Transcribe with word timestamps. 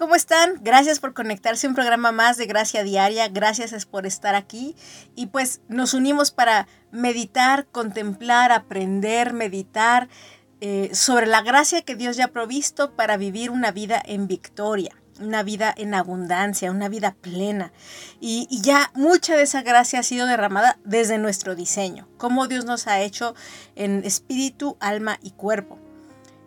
¿cómo 0.00 0.14
están? 0.14 0.54
Gracias 0.62 0.98
por 0.98 1.12
conectarse 1.12 1.68
un 1.68 1.74
programa 1.74 2.10
más 2.10 2.38
de 2.38 2.46
Gracia 2.46 2.82
Diaria. 2.82 3.28
Gracias 3.28 3.84
por 3.84 4.06
estar 4.06 4.34
aquí. 4.34 4.74
Y 5.14 5.26
pues 5.26 5.60
nos 5.68 5.92
unimos 5.92 6.30
para 6.30 6.66
meditar, 6.90 7.66
contemplar, 7.66 8.50
aprender, 8.50 9.34
meditar 9.34 10.08
eh, 10.62 10.88
sobre 10.94 11.26
la 11.26 11.42
gracia 11.42 11.82
que 11.82 11.96
Dios 11.96 12.16
ya 12.16 12.24
ha 12.24 12.28
provisto 12.28 12.96
para 12.96 13.18
vivir 13.18 13.50
una 13.50 13.70
vida 13.70 14.02
en 14.04 14.26
victoria 14.26 14.96
una 15.20 15.42
vida 15.42 15.74
en 15.76 15.92
abundancia, 15.92 16.70
una 16.70 16.88
vida 16.88 17.14
plena. 17.20 17.74
Y, 18.20 18.46
y, 18.48 18.62
ya 18.62 18.90
mucha 18.94 19.36
de 19.36 19.42
esa 19.42 19.60
gracia 19.60 20.00
ha 20.00 20.02
sido 20.02 20.26
derramada 20.26 20.78
desde 20.82 21.18
nuestro 21.18 21.54
diseño, 21.54 22.08
como 22.16 22.48
Dios 22.48 22.64
nos 22.64 22.86
ha 22.86 23.02
hecho 23.02 23.34
en 23.76 24.02
espíritu, 24.06 24.78
alma 24.80 25.18
y 25.22 25.32
cuerpo. 25.32 25.78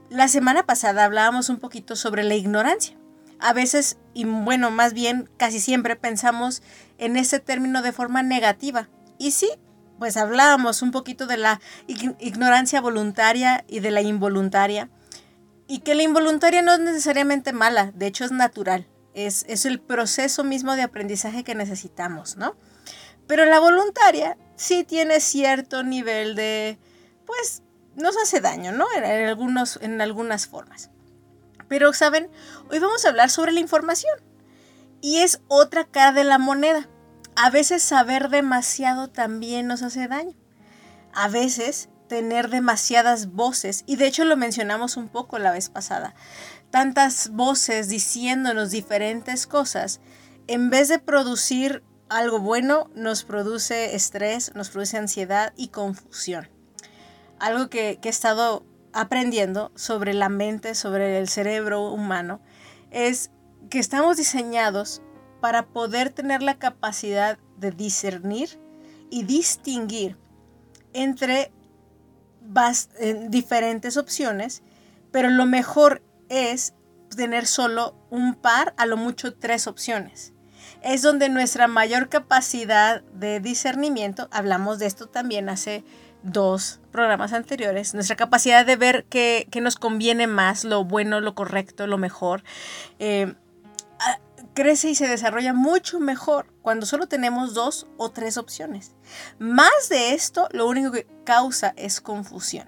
La 0.09 0.27
semana 0.27 0.65
pasada 0.65 1.05
hablábamos 1.05 1.49
un 1.49 1.59
poquito 1.59 1.95
sobre 1.95 2.23
la 2.23 2.33
ignorancia. 2.33 2.97
A 3.43 3.53
veces, 3.53 3.97
y 4.13 4.23
bueno, 4.23 4.71
más 4.71 4.93
bien 4.93 5.29
casi 5.37 5.59
siempre 5.59 5.95
pensamos 5.95 6.63
en 6.97 7.17
ese 7.17 7.39
término 7.39 7.81
de 7.81 7.91
forma 7.91 8.23
negativa. 8.23 8.89
Y 9.17 9.31
sí, 9.31 9.51
pues 9.99 10.15
hablábamos 10.17 10.81
un 10.81 10.91
poquito 10.91 11.27
de 11.27 11.37
la 11.37 11.59
ignorancia 11.87 12.79
voluntaria 12.79 13.65
y 13.67 13.81
de 13.81 13.91
la 13.91 14.01
involuntaria. 14.01 14.89
Y 15.67 15.79
que 15.79 15.93
la 15.93 16.03
involuntaria 16.03 16.61
no 16.61 16.73
es 16.73 16.79
necesariamente 16.79 17.53
mala, 17.53 17.91
de 17.93 18.07
hecho 18.07 18.23
es 18.25 18.31
natural. 18.31 18.87
Es, 19.13 19.45
es 19.47 19.65
el 19.65 19.79
proceso 19.79 20.43
mismo 20.43 20.75
de 20.75 20.81
aprendizaje 20.81 21.43
que 21.43 21.53
necesitamos, 21.53 22.37
¿no? 22.37 22.55
Pero 23.27 23.45
la 23.45 23.59
voluntaria 23.59 24.37
sí 24.55 24.83
tiene 24.83 25.19
cierto 25.19 25.83
nivel 25.83 26.35
de, 26.35 26.77
pues, 27.25 27.61
nos 27.95 28.15
hace 28.17 28.41
daño, 28.41 28.71
¿no? 28.71 28.85
En, 28.95 29.03
algunos, 29.03 29.79
en 29.81 30.01
algunas 30.01 30.47
formas. 30.47 30.89
Pero, 31.73 31.91
¿saben? 31.91 32.29
Hoy 32.69 32.77
vamos 32.77 33.03
a 33.03 33.09
hablar 33.09 33.31
sobre 33.31 33.51
la 33.51 33.59
información. 33.59 34.13
Y 35.01 35.21
es 35.21 35.41
otra 35.47 35.85
cara 35.85 36.11
de 36.11 36.23
la 36.23 36.37
moneda. 36.37 36.87
A 37.35 37.49
veces 37.49 37.81
saber 37.81 38.29
demasiado 38.29 39.09
también 39.09 39.65
nos 39.65 39.81
hace 39.81 40.07
daño. 40.07 40.35
A 41.15 41.29
veces 41.29 41.89
tener 42.07 42.51
demasiadas 42.51 43.31
voces, 43.31 43.85
y 43.87 43.95
de 43.95 44.05
hecho 44.05 44.23
lo 44.23 44.37
mencionamos 44.37 44.97
un 44.97 45.09
poco 45.09 45.39
la 45.39 45.51
vez 45.51 45.69
pasada, 45.69 46.13
tantas 46.69 47.29
voces 47.29 47.89
diciéndonos 47.89 48.69
diferentes 48.69 49.47
cosas, 49.47 49.99
en 50.45 50.69
vez 50.69 50.89
de 50.89 50.99
producir 50.99 51.83
algo 52.07 52.37
bueno, 52.37 52.91
nos 52.93 53.23
produce 53.23 53.95
estrés, 53.95 54.53
nos 54.53 54.69
produce 54.69 54.99
ansiedad 54.99 55.53
y 55.57 55.69
confusión 55.69 56.53
algo 57.43 57.69
que, 57.69 57.99
he 58.01 58.09
estado 58.09 58.65
aprendiendo 58.93 59.71
sobre 59.75 60.13
la 60.13 60.29
mente, 60.29 60.75
sobre 60.75 61.19
el 61.19 61.27
cerebro 61.27 61.91
humano, 61.91 62.39
es 62.91 63.31
que 63.69 63.79
estamos 63.79 64.17
diseñados 64.17 65.01
para 65.41 65.65
poder 65.65 66.09
tener 66.09 66.41
la 66.41 66.59
capacidad 66.59 67.37
de 67.57 67.71
discernir 67.71 68.59
y 69.09 69.23
distinguir 69.23 70.17
entre 70.93 71.51
diferentes 73.29 73.97
opciones, 73.97 74.63
pero 75.11 75.29
lo 75.29 75.45
mejor 75.45 76.03
es 76.29 76.73
tener 77.15 77.45
solo 77.45 77.95
un 78.09 78.35
par, 78.35 78.73
a 78.77 78.85
lo 78.85 78.97
mucho 78.97 79.33
tres 79.35 79.67
opciones. 79.67 80.33
Es 80.81 81.01
donde 81.01 81.29
nuestra 81.29 81.67
mayor 81.67 82.09
capacidad 82.09 83.01
de 83.01 83.39
discernimiento, 83.39 84.27
hablamos 84.31 84.79
de 84.79 84.85
esto 84.85 85.07
también 85.07 85.49
hace 85.49 85.83
dos 86.23 86.79
programas 86.91 87.33
anteriores, 87.33 87.93
nuestra 87.93 88.15
capacidad 88.15 88.65
de 88.65 88.75
ver 88.75 89.05
qué, 89.09 89.47
nos 89.61 89.75
conviene 89.75 90.27
más, 90.27 90.63
lo 90.63 90.83
bueno, 90.83 91.19
lo 91.19 91.35
correcto, 91.35 91.85
lo 91.85 91.97
mejor, 91.97 92.43
eh, 92.99 93.35
crece 94.53 94.89
y 94.89 94.95
se 94.95 95.07
desarrolla 95.07 95.53
mucho 95.53 95.99
mejor 95.99 96.47
cuando 96.61 96.85
solo 96.85 97.07
tenemos 97.07 97.53
dos 97.53 97.87
o 97.97 98.09
tres 98.11 98.37
opciones. 98.37 98.95
Más 99.39 99.89
de 99.89 100.13
esto, 100.13 100.47
lo 100.51 100.67
único 100.67 100.91
que 100.91 101.07
causa 101.23 101.73
es 101.75 102.01
confusión. 102.01 102.67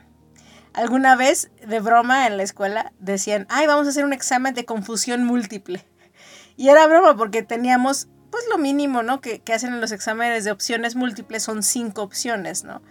Alguna 0.73 1.15
vez, 1.15 1.51
de 1.65 1.79
broma, 1.79 2.27
en 2.27 2.37
la 2.37 2.43
escuela 2.43 2.91
decían, 2.99 3.47
ay, 3.49 3.65
vamos 3.65 3.87
a 3.87 3.91
hacer 3.91 4.03
un 4.03 4.11
examen 4.11 4.53
de 4.53 4.65
confusión 4.65 5.23
múltiple. 5.23 5.85
Y 6.57 6.67
era 6.69 6.87
broma 6.87 7.15
porque 7.15 7.43
teníamos, 7.43 8.09
pues 8.29 8.43
lo 8.49 8.57
mínimo, 8.57 9.01
¿no? 9.01 9.21
Que, 9.21 9.39
que 9.39 9.53
hacen 9.53 9.73
en 9.73 9.81
los 9.81 9.93
exámenes 9.93 10.43
de 10.43 10.51
opciones 10.51 10.95
múltiples 10.95 11.43
son 11.43 11.63
cinco 11.63 12.01
opciones, 12.01 12.65
¿no? 12.65 12.81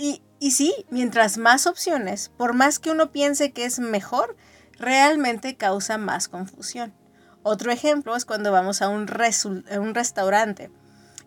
Y, 0.00 0.22
sí, 0.52 0.72
mientras 0.90 1.38
más 1.38 1.66
opciones, 1.66 2.30
por 2.36 2.54
más 2.54 2.78
que 2.78 2.92
uno 2.92 3.10
piense 3.10 3.50
que 3.50 3.64
es 3.64 3.80
mejor, 3.80 4.36
realmente 4.78 5.56
causa 5.56 5.98
más 5.98 6.28
confusión. 6.28 6.94
Otro 7.42 7.72
ejemplo 7.72 8.14
es 8.14 8.24
cuando 8.24 8.52
vamos 8.52 8.80
a 8.80 8.88
un, 8.88 9.10
un 9.76 9.94
restaurante. 9.96 10.70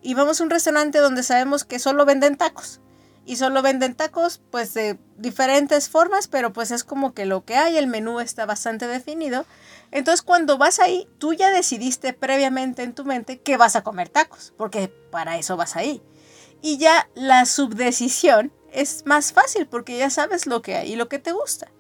Y 0.01 0.13
vamos 0.13 0.39
a 0.39 0.45
un 0.45 0.49
restaurante 0.49 0.99
donde 0.99 1.21
sabemos 1.21 1.65
que 1.65 1.79
solo 1.79 2.05
venden 2.05 2.37
tacos. 2.37 2.79
Y 3.25 3.35
solo 3.35 3.61
venden 3.61 3.93
tacos 3.93 4.41
pues 4.49 4.73
de 4.73 4.97
diferentes 5.17 5.89
formas, 5.89 6.29
pero 6.29 6.53
pues 6.53 6.71
es 6.71 6.85
como 6.85 7.13
que 7.13 7.25
lo 7.25 7.43
que 7.43 7.57
hay, 7.57 7.77
el 7.77 7.87
menú 7.87 8.21
está 8.21 8.45
bastante 8.45 8.87
definido. 8.87 9.45
Entonces 9.91 10.21
cuando 10.21 10.57
vas 10.57 10.79
ahí, 10.79 11.09
tú 11.19 11.33
ya 11.33 11.51
decidiste 11.51 12.13
previamente 12.13 12.83
en 12.83 12.93
tu 12.93 13.03
mente 13.03 13.41
que 13.41 13.57
vas 13.57 13.75
a 13.75 13.83
comer 13.83 14.07
tacos, 14.07 14.53
porque 14.57 14.87
para 15.11 15.37
eso 15.37 15.57
vas 15.57 15.75
ahí. 15.75 16.01
Y 16.61 16.77
ya 16.77 17.09
la 17.15 17.45
subdecisión 17.45 18.53
es 18.71 19.05
más 19.05 19.33
fácil 19.33 19.67
porque 19.67 19.97
ya 19.97 20.09
sabes 20.09 20.45
lo 20.47 20.61
que 20.61 20.75
hay 20.75 20.93
y 20.93 20.95
lo 20.95 21.09
que 21.09 21.19
te 21.19 21.31
gusta. 21.31 21.71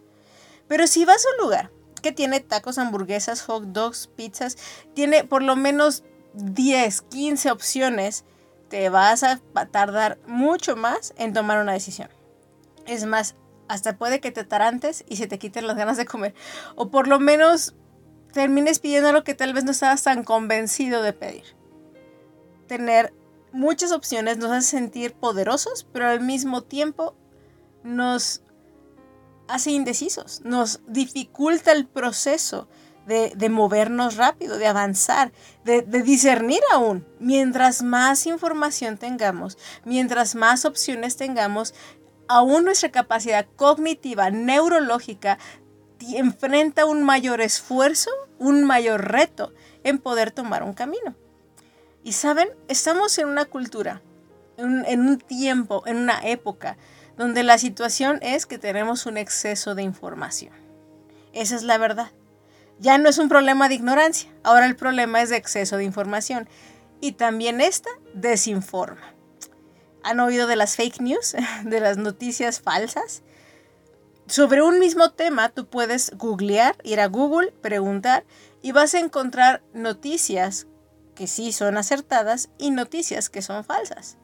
Pero 0.67 0.87
si 0.87 1.05
vas 1.05 1.25
a 1.25 1.29
un 1.35 1.45
lugar 1.45 1.71
que 2.01 2.11
tiene 2.11 2.39
tacos, 2.39 2.77
hamburguesas, 2.77 3.41
hot 3.43 3.63
dogs, 3.65 4.07
pizzas, 4.07 4.57
tiene 4.93 5.23
por 5.23 5.43
lo 5.43 5.55
menos 5.55 6.03
10, 6.33 7.01
15 7.03 7.51
opciones, 7.51 8.25
te 8.69 8.89
vas 8.89 9.23
a 9.23 9.41
tardar 9.71 10.17
mucho 10.27 10.75
más 10.75 11.13
en 11.17 11.33
tomar 11.33 11.61
una 11.61 11.73
decisión. 11.73 12.09
Es 12.87 13.05
más, 13.05 13.35
hasta 13.67 13.97
puede 13.97 14.19
que 14.19 14.31
te 14.31 14.43
tarantes 14.43 15.03
y 15.07 15.17
se 15.17 15.27
te 15.27 15.39
quiten 15.39 15.67
las 15.67 15.77
ganas 15.77 15.97
de 15.97 16.05
comer. 16.05 16.33
O 16.75 16.89
por 16.89 17.07
lo 17.07 17.19
menos 17.19 17.75
termines 18.31 18.79
pidiendo 18.79 19.11
lo 19.11 19.23
que 19.23 19.33
tal 19.33 19.53
vez 19.53 19.63
no 19.63 19.71
estabas 19.71 20.03
tan 20.03 20.23
convencido 20.23 21.03
de 21.03 21.13
pedir. 21.13 21.43
Tener 22.67 23.13
muchas 23.51 23.91
opciones 23.91 24.37
nos 24.37 24.51
hace 24.51 24.69
sentir 24.69 25.13
poderosos, 25.13 25.87
pero 25.91 26.07
al 26.07 26.21
mismo 26.21 26.61
tiempo 26.61 27.15
nos 27.83 28.41
hace 29.47 29.71
indecisos, 29.71 30.41
nos 30.43 30.81
dificulta 30.87 31.71
el 31.71 31.87
proceso 31.87 32.67
de, 33.05 33.49
movernos 33.49 34.15
rápido, 34.15 34.57
de 34.57 34.67
avanzar, 34.67 35.33
de, 35.65 35.81
de, 35.81 36.01
discernir 36.01 36.61
aún. 36.71 37.05
Mientras 37.19 37.83
más 37.83 38.25
información 38.25 38.97
tengamos, 38.97 39.57
mientras 39.83 40.35
más 40.35 40.63
opciones 40.63 41.17
tengamos, 41.17 41.73
aún 42.29 42.63
nuestra 42.63 42.91
capacidad 42.91 43.45
cognitiva, 43.57 44.29
neurológica, 44.29 45.37
enfrenta 46.13 46.85
un 46.85 47.03
mayor 47.03 47.41
esfuerzo, 47.41 48.09
un 48.39 48.63
mayor 48.63 49.11
reto 49.11 49.53
en 49.83 49.97
poder 49.97 50.31
tomar 50.31 50.63
un 50.63 50.73
camino. 50.73 51.15
Y 52.03 52.13
saben, 52.13 52.49
estamos 52.67 53.17
en 53.17 53.27
una 53.27 53.45
cultura, 53.45 54.01
en, 54.57 55.01
un 55.01 55.17
tiempo, 55.19 55.83
en 55.85 55.97
una 55.97 56.19
época, 56.27 56.77
donde 57.17 57.43
la 57.43 57.57
situación 57.57 58.19
es 58.21 58.45
que 58.45 58.57
tenemos 58.57 59.05
un 59.05 59.17
exceso 59.17 59.75
de 59.75 59.83
información. 59.83 60.53
Esa 61.33 61.55
es 61.55 61.63
la 61.63 61.77
verdad. 61.77 62.11
Ya 62.79 62.97
no 62.97 63.07
es 63.09 63.19
un 63.19 63.29
problema 63.29 63.69
de 63.69 63.75
ignorancia, 63.75 64.31
ahora 64.43 64.65
el 64.65 64.75
problema 64.75 65.21
es 65.21 65.29
de 65.29 65.37
exceso 65.37 65.77
de 65.77 65.83
información. 65.83 66.49
Y 66.99 67.13
también 67.13 67.61
esta 67.61 67.89
desinforma. 68.13 69.13
¿Han 70.03 70.19
oído 70.19 70.47
de 70.47 70.55
las 70.55 70.75
fake 70.75 71.01
news? 71.01 71.35
De 71.63 71.79
las 71.79 71.97
noticias 71.97 72.59
falsas. 72.61 73.21
Sobre 74.27 74.61
un 74.61 74.79
mismo 74.79 75.11
tema 75.11 75.49
tú 75.49 75.67
puedes 75.67 76.11
googlear, 76.17 76.75
ir 76.83 76.99
a 76.99 77.07
Google, 77.07 77.51
preguntar 77.61 78.23
y 78.61 78.71
vas 78.71 78.93
a 78.93 78.99
encontrar 78.99 79.61
noticias 79.73 80.67
que 81.15 81.27
sí 81.27 81.51
son 81.51 81.77
acertadas 81.77 82.49
y 82.57 82.71
noticias 82.71 83.29
que 83.29 83.41
son 83.41 83.63
falsas. 83.63 84.17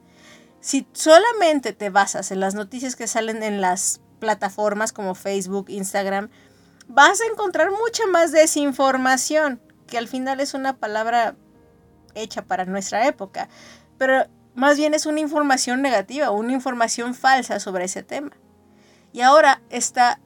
Si 0.60 0.88
solamente 0.94 1.74
te 1.74 1.90
basas 1.90 2.32
en 2.32 2.40
las 2.40 2.56
noticias 2.56 2.96
que 2.96 3.08
salen 3.08 3.44
en 3.44 3.62
las 3.62 4.02
plataformas 4.20 4.94
como 4.94 5.16
Facebook, 5.16 5.70
Instagram, 5.70 6.30
vas 6.88 7.22
a 7.22 7.26
encontrar 7.26 7.70
mucha 7.72 8.08
más 8.08 8.32
desinformación, 8.32 9.62
que 9.86 9.98
al 9.98 10.08
final 10.08 10.40
es 10.40 10.54
una 10.54 10.78
palabra 10.78 11.36
hecha 12.16 12.44
para 12.44 12.66
nuestra 12.66 13.08
época, 13.08 13.48
pero 13.98 14.26
más 14.56 14.78
bien 14.78 14.94
es 14.94 15.06
una 15.06 15.20
información 15.20 15.82
negativa, 15.82 16.32
una 16.32 16.54
información 16.54 17.14
falsa 17.14 17.60
sobre 17.60 17.86
ese 17.86 18.04
tema. 18.04 18.32
Y 19.14 19.22
ahora 19.22 19.62
está 19.70 20.20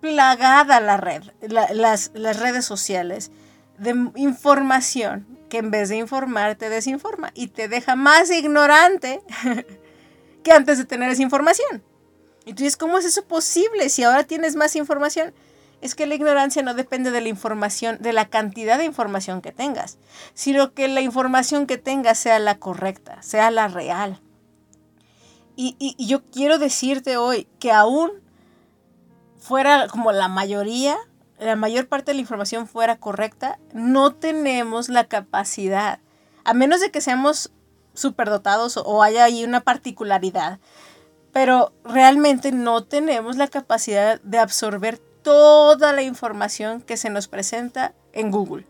plagada 0.00 0.80
la 0.80 0.96
red, 0.96 1.22
las, 1.40 2.10
redes 2.12 2.64
sociales 2.64 3.30
de 3.78 4.10
información 4.16 5.38
que 5.52 5.58
en 5.58 5.70
vez 5.70 5.90
de 5.90 5.96
informar 5.96 6.54
te 6.54 6.70
desinforma 6.70 7.30
y 7.34 7.48
te 7.48 7.68
deja 7.68 7.94
más 7.94 8.30
ignorante 8.30 9.20
que 10.42 10.50
antes 10.50 10.78
de 10.78 10.86
tener 10.86 11.10
esa 11.10 11.20
información. 11.20 11.82
Y 12.46 12.54
tú 12.54 12.62
dices, 12.62 12.78
¿cómo 12.78 12.96
es 12.96 13.04
eso 13.04 13.26
posible 13.26 13.90
si 13.90 14.02
ahora 14.02 14.24
tienes 14.24 14.56
más 14.56 14.76
información? 14.76 15.34
es 15.82 15.94
que 15.94 16.06
la 16.06 16.14
ignorancia 16.14 16.62
no 16.62 16.72
depende 16.72 17.10
de 17.10 17.20
la 17.20 17.28
información, 17.28 17.98
de 18.00 18.14
la 18.14 18.30
cantidad 18.30 18.78
de 18.78 18.84
información 18.84 19.42
que 19.42 19.52
tengas, 19.52 19.98
sino 20.32 20.72
que 20.72 20.88
la 20.88 21.00
información 21.02 21.66
que 21.66 21.76
tengas 21.76 22.18
sea 22.18 22.38
la 22.38 22.58
correcta, 22.58 23.20
sea 23.20 23.50
la 23.50 23.66
real. 23.68 24.20
Y, 25.56 25.76
y 25.78 26.06
yo 26.06 26.22
quiero 26.30 26.58
decirte 26.58 27.16
hoy 27.16 27.48
que 27.58 27.72
aún 27.72 28.10
fuera 29.38 29.88
como 29.88 30.12
la 30.12 30.28
mayoría, 30.28 30.96
la 31.42 31.56
mayor 31.56 31.88
parte 31.88 32.12
de 32.12 32.14
la 32.14 32.20
información 32.20 32.66
fuera 32.66 32.96
correcta, 32.96 33.58
no 33.72 34.14
tenemos 34.14 34.88
la 34.88 35.04
capacidad, 35.04 36.00
a 36.44 36.54
menos 36.54 36.80
de 36.80 36.90
que 36.90 37.00
seamos 37.00 37.52
superdotados 37.94 38.76
o 38.76 39.02
haya 39.02 39.24
ahí 39.24 39.44
una 39.44 39.60
particularidad, 39.60 40.58
pero 41.32 41.72
realmente 41.84 42.52
no 42.52 42.84
tenemos 42.84 43.36
la 43.36 43.48
capacidad 43.48 44.20
de 44.22 44.38
absorber 44.38 44.98
toda 45.22 45.92
la 45.92 46.02
información 46.02 46.80
que 46.82 46.96
se 46.96 47.10
nos 47.10 47.28
presenta 47.28 47.94
en 48.12 48.30
Google. 48.30 48.66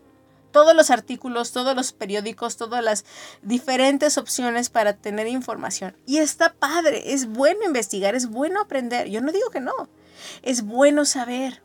Todos 0.51 0.75
los 0.75 0.91
artículos, 0.91 1.51
todos 1.51 1.75
los 1.75 1.93
periódicos, 1.93 2.57
todas 2.57 2.83
las 2.83 3.05
diferentes 3.41 4.19
opciones 4.19 4.69
para 4.69 4.93
tener 4.93 5.27
información. 5.27 5.97
Y 6.05 6.19
está 6.19 6.53
padre, 6.53 7.13
es 7.13 7.25
bueno 7.25 7.65
investigar, 7.65 8.13
es 8.13 8.29
bueno 8.29 8.61
aprender. 8.61 9.09
Yo 9.09 9.19
no 9.21 9.31
digo 9.31 9.49
que 9.49 9.59
no, 9.59 9.89
es 10.43 10.61
bueno 10.61 11.05
saber. 11.05 11.62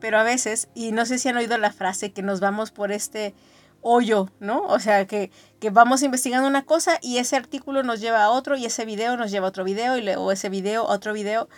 Pero 0.00 0.18
a 0.18 0.22
veces, 0.22 0.68
y 0.74 0.92
no 0.92 1.06
sé 1.06 1.18
si 1.18 1.28
han 1.28 1.36
oído 1.36 1.58
la 1.58 1.72
frase 1.72 2.12
que 2.12 2.22
nos 2.22 2.40
vamos 2.40 2.70
por 2.70 2.92
este 2.92 3.34
hoyo, 3.80 4.30
¿no? 4.40 4.62
O 4.62 4.78
sea, 4.80 5.06
que, 5.06 5.30
vamos 5.72 6.02
investigando 6.02 6.48
una 6.48 6.64
cosa 6.64 6.98
y 7.02 7.18
ese 7.18 7.36
artículo 7.36 7.82
nos 7.82 8.00
lleva 8.00 8.24
a 8.24 8.30
otro 8.30 8.56
y 8.56 8.64
ese 8.64 8.84
video 8.84 9.16
nos 9.16 9.30
lleva 9.30 9.46
a 9.46 9.50
otro 9.50 9.64
video 9.64 9.96
y 9.96 10.02
luego 10.02 10.32
ese 10.32 10.48
video 10.48 10.88
a 10.88 10.94
otro 10.94 11.12
video. 11.12 11.48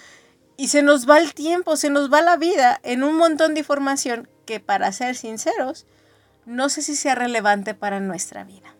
Y 0.56 0.68
se 0.68 0.82
nos 0.82 1.08
va 1.08 1.18
el 1.18 1.32
tiempo, 1.32 1.76
se 1.76 1.90
nos 1.90 2.12
va 2.12 2.20
la 2.20 2.36
vida 2.36 2.80
en 2.82 3.02
un 3.02 3.16
montón 3.16 3.54
de 3.54 3.60
información 3.60 4.28
que, 4.44 4.60
para 4.60 4.92
ser 4.92 5.16
sinceros, 5.16 5.86
no 6.44 6.68
sé 6.68 6.82
si 6.82 6.96
sea 6.96 7.14
relevante 7.14 7.74
para 7.74 8.00
nuestra 8.00 8.44
vida. 8.44 8.74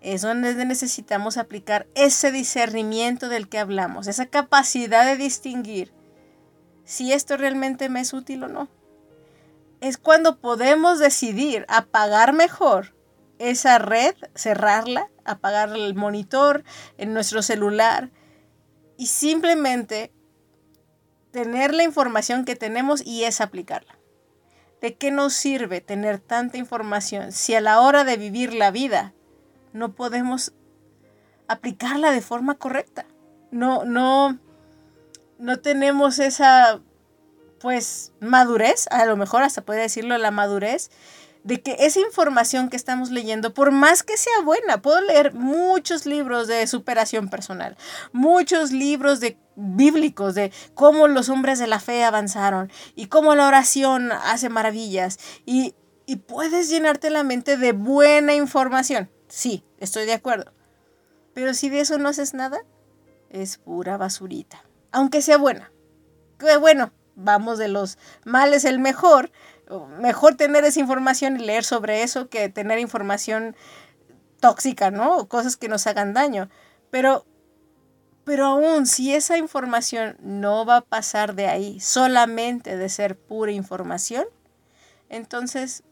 Es 0.00 0.20
donde 0.20 0.54
necesitamos 0.66 1.38
aplicar 1.38 1.86
ese 1.94 2.30
discernimiento 2.30 3.30
del 3.30 3.48
que 3.48 3.58
hablamos, 3.58 4.06
esa 4.06 4.26
capacidad 4.26 5.06
de 5.06 5.16
distinguir 5.16 5.92
si 6.84 7.12
esto 7.12 7.36
realmente 7.36 7.88
me 7.88 8.00
es 8.00 8.12
útil 8.12 8.44
o 8.44 8.48
no 8.48 8.68
es 9.84 9.98
cuando 9.98 10.38
podemos 10.38 10.98
decidir 10.98 11.66
apagar 11.68 12.32
mejor 12.32 12.94
esa 13.38 13.78
red, 13.78 14.14
cerrarla, 14.34 15.10
apagar 15.26 15.70
el 15.76 15.94
monitor 15.94 16.64
en 16.96 17.12
nuestro 17.12 17.42
celular 17.42 18.10
y 18.96 19.06
simplemente 19.06 20.10
tener 21.32 21.74
la 21.74 21.82
información 21.82 22.46
que 22.46 22.56
tenemos 22.56 23.04
y 23.04 23.24
es 23.24 23.42
aplicarla. 23.42 23.98
¿De 24.80 24.94
qué 24.94 25.10
nos 25.10 25.34
sirve 25.34 25.82
tener 25.82 26.18
tanta 26.18 26.56
información 26.56 27.32
si 27.32 27.54
a 27.54 27.60
la 27.60 27.80
hora 27.80 28.04
de 28.04 28.16
vivir 28.16 28.54
la 28.54 28.70
vida 28.70 29.12
no 29.72 29.94
podemos 29.94 30.54
aplicarla 31.46 32.10
de 32.10 32.22
forma 32.22 32.54
correcta? 32.54 33.04
No, 33.50 33.84
no, 33.84 34.38
no 35.38 35.58
tenemos 35.60 36.18
esa 36.18 36.80
pues 37.60 38.12
madurez, 38.20 38.86
a 38.90 39.06
lo 39.06 39.16
mejor 39.16 39.42
hasta 39.42 39.62
puede 39.62 39.80
decirlo 39.80 40.18
la 40.18 40.30
madurez, 40.30 40.90
de 41.44 41.62
que 41.62 41.76
esa 41.80 42.00
información 42.00 42.68
que 42.68 42.76
estamos 42.76 43.10
leyendo, 43.10 43.54
por 43.54 43.70
más 43.70 44.02
que 44.02 44.16
sea 44.16 44.40
buena, 44.44 44.82
puedo 44.82 45.00
leer 45.00 45.32
muchos 45.32 46.04
libros 46.04 46.46
de 46.46 46.66
superación 46.66 47.28
personal, 47.28 47.76
muchos 48.12 48.70
libros 48.70 49.20
de 49.20 49.38
bíblicos 49.56 50.34
de 50.34 50.52
cómo 50.74 51.06
los 51.06 51.28
hombres 51.30 51.58
de 51.58 51.66
la 51.66 51.80
fe 51.80 52.04
avanzaron 52.04 52.70
y 52.94 53.06
cómo 53.06 53.34
la 53.34 53.46
oración 53.46 54.12
hace 54.12 54.48
maravillas 54.48 55.18
y, 55.46 55.74
y 56.04 56.16
puedes 56.16 56.68
llenarte 56.68 57.08
la 57.08 57.24
mente 57.24 57.56
de 57.56 57.72
buena 57.72 58.34
información. 58.34 59.10
Sí, 59.28 59.64
estoy 59.78 60.06
de 60.06 60.12
acuerdo. 60.12 60.52
Pero 61.34 61.54
si 61.54 61.68
de 61.68 61.80
eso 61.80 61.98
no 61.98 62.10
haces 62.10 62.34
nada, 62.34 62.58
es 63.30 63.58
pura 63.58 63.96
basurita. 63.96 64.64
Aunque 64.94 65.22
sea 65.22 65.38
buena. 65.38 65.72
Bueno, 66.60 66.92
vamos 67.16 67.58
de 67.58 67.66
los 67.66 67.98
males 68.24 68.64
el 68.64 68.78
mejor, 68.78 69.32
mejor 69.98 70.36
tener 70.36 70.62
esa 70.64 70.78
información 70.78 71.36
y 71.36 71.44
leer 71.44 71.64
sobre 71.64 72.04
eso 72.04 72.28
que 72.28 72.48
tener 72.48 72.78
información 72.78 73.56
tóxica, 74.38 74.92
¿no? 74.92 75.16
O 75.16 75.28
cosas 75.28 75.56
que 75.56 75.68
nos 75.68 75.88
hagan 75.88 76.14
daño. 76.14 76.48
Pero, 76.90 77.26
pero 78.22 78.46
aún 78.46 78.86
si 78.86 79.12
esa 79.12 79.36
información 79.36 80.16
no 80.20 80.64
va 80.64 80.76
a 80.76 80.84
pasar 80.84 81.34
de 81.34 81.48
ahí, 81.48 81.80
solamente 81.80 82.76
de 82.76 82.88
ser 82.88 83.18
pura 83.18 83.50
información, 83.50 84.26
entonces 85.08 85.82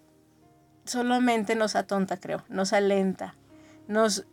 solamente 0.85 1.57
nos 1.57 1.75
atonta, 1.75 2.19
creo, 2.19 2.45
nos 2.49 2.73
alenta, 2.73 3.35
nos, 3.89 4.27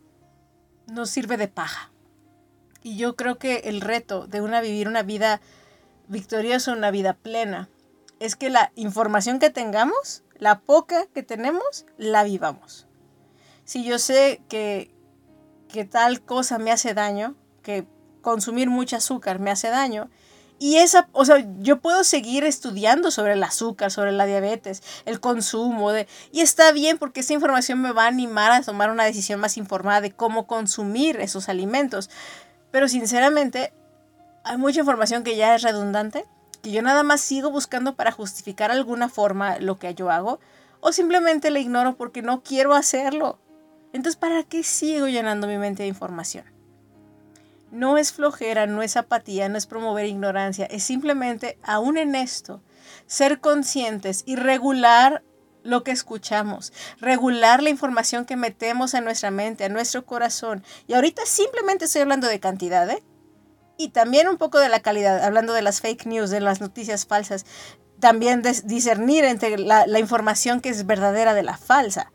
nos 0.86 1.10
sirve 1.10 1.36
de 1.36 1.48
paja. 1.48 1.89
Y 2.82 2.96
yo 2.96 3.16
creo 3.16 3.38
que 3.38 3.62
el 3.64 3.80
reto 3.80 4.26
de 4.26 4.40
una 4.40 4.60
vivir 4.60 4.88
una 4.88 5.02
vida 5.02 5.40
victorioso, 6.08 6.72
una 6.72 6.90
vida 6.90 7.14
plena, 7.14 7.68
es 8.18 8.36
que 8.36 8.50
la 8.50 8.72
información 8.74 9.38
que 9.38 9.50
tengamos, 9.50 10.22
la 10.36 10.60
poca 10.60 11.06
que 11.06 11.22
tenemos, 11.22 11.86
la 11.96 12.24
vivamos. 12.24 12.86
Si 13.64 13.84
yo 13.84 13.98
sé 13.98 14.42
que, 14.48 14.94
que 15.68 15.84
tal 15.84 16.22
cosa 16.22 16.58
me 16.58 16.72
hace 16.72 16.94
daño, 16.94 17.36
que 17.62 17.86
consumir 18.22 18.68
mucho 18.68 18.96
azúcar 18.96 19.38
me 19.38 19.50
hace 19.50 19.68
daño, 19.68 20.10
y 20.62 20.76
esa, 20.76 21.08
o 21.12 21.24
sea, 21.24 21.42
yo 21.60 21.80
puedo 21.80 22.04
seguir 22.04 22.44
estudiando 22.44 23.10
sobre 23.10 23.32
el 23.32 23.42
azúcar, 23.42 23.90
sobre 23.90 24.12
la 24.12 24.26
diabetes, 24.26 24.82
el 25.06 25.18
consumo 25.18 25.90
de, 25.90 26.06
y 26.32 26.42
está 26.42 26.70
bien 26.72 26.98
porque 26.98 27.20
esa 27.20 27.32
información 27.32 27.80
me 27.80 27.92
va 27.92 28.04
a 28.04 28.08
animar 28.08 28.52
a 28.52 28.60
tomar 28.60 28.90
una 28.90 29.04
decisión 29.04 29.40
más 29.40 29.56
informada 29.56 30.02
de 30.02 30.12
cómo 30.12 30.46
consumir 30.46 31.18
esos 31.18 31.48
alimentos. 31.48 32.10
Pero 32.70 32.88
sinceramente, 32.88 33.72
hay 34.44 34.56
mucha 34.56 34.80
información 34.80 35.24
que 35.24 35.36
ya 35.36 35.54
es 35.54 35.62
redundante, 35.62 36.24
que 36.62 36.70
yo 36.70 36.82
nada 36.82 37.02
más 37.02 37.20
sigo 37.20 37.50
buscando 37.50 37.94
para 37.94 38.12
justificar 38.12 38.70
alguna 38.70 39.08
forma 39.08 39.58
lo 39.58 39.78
que 39.78 39.94
yo 39.94 40.10
hago, 40.10 40.40
o 40.80 40.92
simplemente 40.92 41.50
la 41.50 41.58
ignoro 41.58 41.96
porque 41.96 42.22
no 42.22 42.42
quiero 42.42 42.74
hacerlo. 42.74 43.38
Entonces, 43.92 44.16
¿para 44.16 44.42
qué 44.44 44.62
sigo 44.62 45.08
llenando 45.08 45.46
mi 45.46 45.58
mente 45.58 45.82
de 45.82 45.88
información? 45.88 46.44
No 47.70 47.98
es 47.98 48.12
flojera, 48.12 48.66
no 48.66 48.82
es 48.82 48.96
apatía, 48.96 49.48
no 49.48 49.56
es 49.56 49.66
promover 49.66 50.06
ignorancia, 50.06 50.66
es 50.66 50.82
simplemente, 50.82 51.58
aún 51.62 51.98
en 51.98 52.14
esto, 52.14 52.62
ser 53.06 53.40
conscientes 53.40 54.22
y 54.26 54.36
regular 54.36 55.22
lo 55.62 55.84
que 55.84 55.90
escuchamos, 55.90 56.72
regular 56.98 57.62
la 57.62 57.70
información 57.70 58.24
que 58.24 58.36
metemos 58.36 58.94
a 58.94 59.00
nuestra 59.00 59.30
mente, 59.30 59.64
a 59.64 59.68
nuestro 59.68 60.04
corazón. 60.06 60.64
Y 60.86 60.94
ahorita 60.94 61.22
simplemente 61.26 61.84
estoy 61.84 62.02
hablando 62.02 62.26
de 62.26 62.40
cantidad, 62.40 62.88
¿eh? 62.90 63.02
y 63.76 63.88
también 63.88 64.28
un 64.28 64.36
poco 64.36 64.58
de 64.58 64.68
la 64.68 64.80
calidad, 64.80 65.24
hablando 65.24 65.54
de 65.54 65.62
las 65.62 65.80
fake 65.80 66.06
news, 66.06 66.30
de 66.30 66.40
las 66.40 66.60
noticias 66.60 67.06
falsas, 67.06 67.46
también 67.98 68.42
discernir 68.64 69.24
entre 69.24 69.58
la, 69.58 69.86
la 69.86 69.98
información 69.98 70.60
que 70.60 70.68
es 70.68 70.86
verdadera 70.86 71.32
de 71.32 71.42
la 71.42 71.56
falsa. 71.56 72.12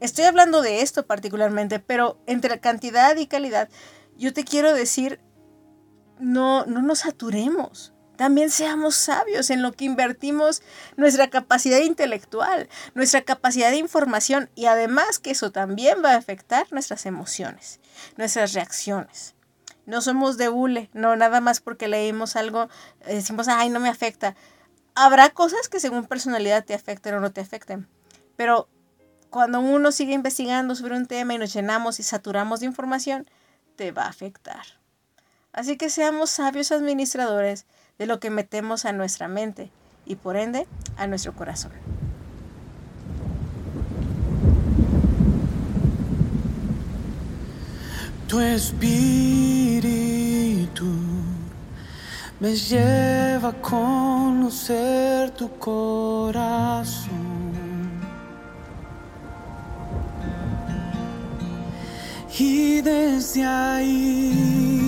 Estoy 0.00 0.24
hablando 0.24 0.62
de 0.62 0.82
esto 0.82 1.06
particularmente, 1.06 1.78
pero 1.78 2.18
entre 2.26 2.58
cantidad 2.58 3.16
y 3.16 3.26
calidad, 3.26 3.68
yo 4.16 4.32
te 4.32 4.44
quiero 4.44 4.72
decir, 4.72 5.20
no, 6.18 6.66
no 6.66 6.82
nos 6.82 7.00
saturemos. 7.00 7.92
También 8.20 8.50
seamos 8.50 8.96
sabios 8.96 9.48
en 9.48 9.62
lo 9.62 9.72
que 9.72 9.86
invertimos 9.86 10.60
nuestra 10.98 11.30
capacidad 11.30 11.78
intelectual, 11.78 12.68
nuestra 12.92 13.22
capacidad 13.22 13.70
de 13.70 13.78
información 13.78 14.50
y 14.54 14.66
además 14.66 15.18
que 15.18 15.30
eso 15.30 15.52
también 15.52 16.04
va 16.04 16.12
a 16.12 16.16
afectar 16.16 16.66
nuestras 16.70 17.06
emociones, 17.06 17.80
nuestras 18.18 18.52
reacciones. 18.52 19.34
No 19.86 20.02
somos 20.02 20.36
de 20.36 20.50
hule, 20.50 20.90
no 20.92 21.16
nada 21.16 21.40
más 21.40 21.62
porque 21.62 21.88
leímos 21.88 22.36
algo, 22.36 22.68
eh, 23.06 23.14
decimos, 23.14 23.48
ay, 23.48 23.70
no 23.70 23.80
me 23.80 23.88
afecta. 23.88 24.36
Habrá 24.94 25.30
cosas 25.30 25.70
que 25.70 25.80
según 25.80 26.04
personalidad 26.04 26.66
te 26.66 26.74
afecten 26.74 27.14
o 27.14 27.20
no 27.20 27.32
te 27.32 27.40
afecten, 27.40 27.88
pero 28.36 28.68
cuando 29.30 29.60
uno 29.60 29.92
sigue 29.92 30.12
investigando 30.12 30.74
sobre 30.74 30.94
un 30.94 31.06
tema 31.06 31.32
y 31.32 31.38
nos 31.38 31.54
llenamos 31.54 31.98
y 31.98 32.02
saturamos 32.02 32.60
de 32.60 32.66
información, 32.66 33.30
te 33.76 33.92
va 33.92 34.04
a 34.04 34.10
afectar. 34.10 34.66
Así 35.54 35.78
que 35.78 35.88
seamos 35.88 36.28
sabios 36.28 36.70
administradores 36.70 37.64
de 38.00 38.06
lo 38.06 38.18
que 38.18 38.30
metemos 38.30 38.86
a 38.86 38.92
nuestra 38.92 39.28
mente 39.28 39.70
y 40.06 40.16
por 40.16 40.38
ende 40.38 40.66
a 40.96 41.06
nuestro 41.06 41.34
corazón. 41.34 41.72
Tu 48.26 48.40
espíritu 48.40 48.80
me 52.40 52.56
lleva 52.56 53.50
a 53.50 53.60
conocer 53.60 55.32
tu 55.32 55.50
corazón. 55.58 57.10
Y 62.38 62.80
desde 62.80 63.44
ahí 63.44 64.79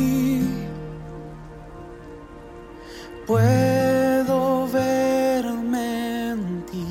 puedo 3.33 4.69
verme 4.69 6.31
en 6.33 6.67
ti. 6.71 6.87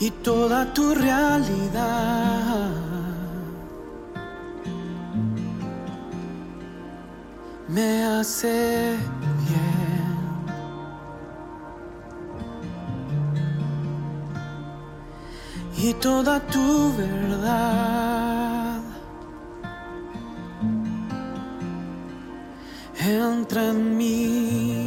Y 0.00 0.10
toda 0.28 0.58
tu 0.74 0.94
realidad 0.94 2.70
me 7.68 8.04
hace 8.04 8.96
bien. 9.46 10.14
Y 15.86 15.94
toda 15.94 16.38
tu 16.52 16.92
verdad. 16.98 18.13
Entra 23.06 23.70
en 23.70 23.96
mí. 23.96 24.83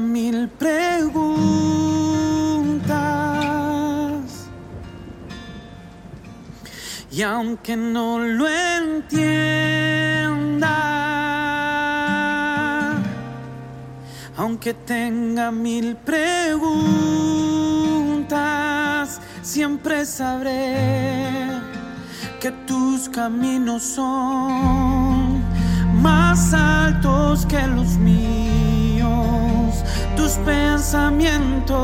Mil 0.00 0.48
preguntas. 0.48 1.20
Y 7.12 7.22
aunque 7.22 7.76
no 7.76 8.18
lo 8.18 8.48
entienda, 8.48 9.10
aunque 14.36 14.74
tenga 14.74 15.50
mil 15.50 15.96
preguntas, 15.96 16.40
siempre 19.42 20.06
sabré 20.06 21.60
que 22.40 22.50
tus 22.66 23.08
caminos 23.10 23.82
son 23.82 25.42
más 26.00 26.54
altos 26.54 27.44
que 27.44 27.66
los 27.66 27.98
míos, 27.98 28.49
tus 30.30 30.38
pensamientos 30.46 31.74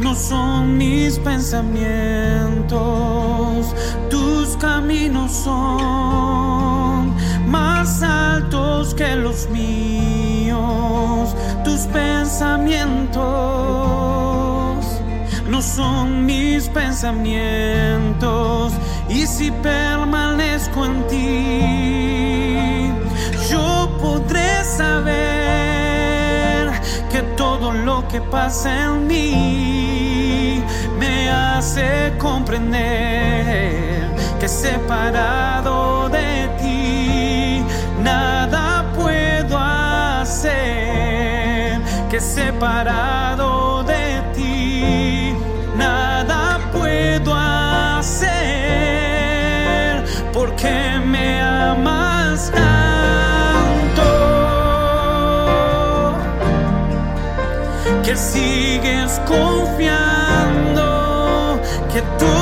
no 0.00 0.14
son 0.14 0.78
mis 0.78 1.18
pensamientos, 1.18 3.74
tus 4.08 4.56
caminos 4.58 5.32
son 5.32 7.16
más 7.50 8.00
altos 8.04 8.94
que 8.94 9.16
los 9.16 9.50
míos, 9.50 11.34
tus 11.64 11.80
pensamientos 11.88 13.24
no 15.48 15.60
son 15.60 16.26
mis 16.26 16.68
pensamientos, 16.68 18.72
y 19.08 19.26
si 19.26 19.50
permanezco 19.50 20.86
en 20.86 21.04
ti, 21.08 22.92
yo 23.50 23.90
podré 24.00 24.64
saber 24.64 25.29
lo 27.72 28.06
que 28.08 28.20
pasa 28.20 28.84
en 28.84 29.06
mí 29.06 30.62
me 30.98 31.30
hace 31.30 32.12
comprender 32.18 34.08
que 34.40 34.48
separado 34.48 36.08
de 36.08 36.48
ti 36.60 37.64
nada 38.02 38.92
puedo 38.96 39.58
hacer, 39.58 40.50
que 42.10 42.20
separado 42.20 43.59
sigues 58.32 59.20
confiando 59.26 60.82
que 61.92 62.00
todo 62.18 62.39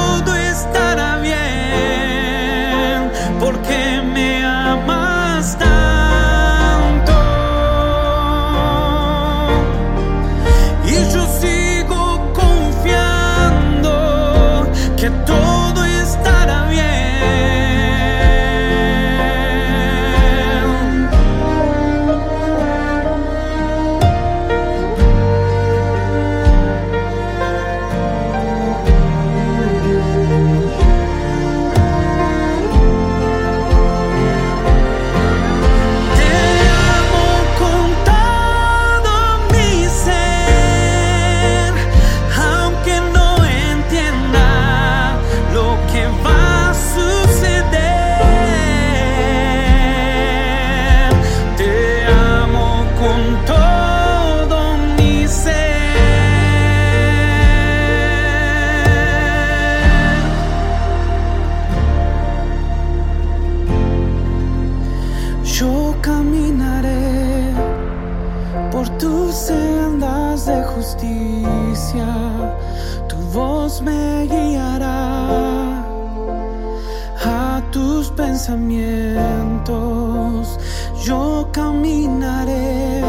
tus 77.70 78.10
pensamientos. 78.10 80.58
Yo 81.04 81.48
caminaré 81.52 83.04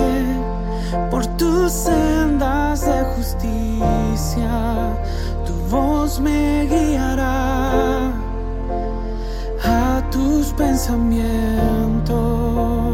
por 1.12 1.26
tus 1.38 1.72
sendas 1.72 2.86
de 2.86 3.04
justicia, 3.16 4.94
tu 5.46 5.54
voz 5.70 6.20
me 6.20 6.68
guiará 6.68 8.12
a 9.64 10.04
tus 10.12 10.52
pensamientos. 10.54 12.89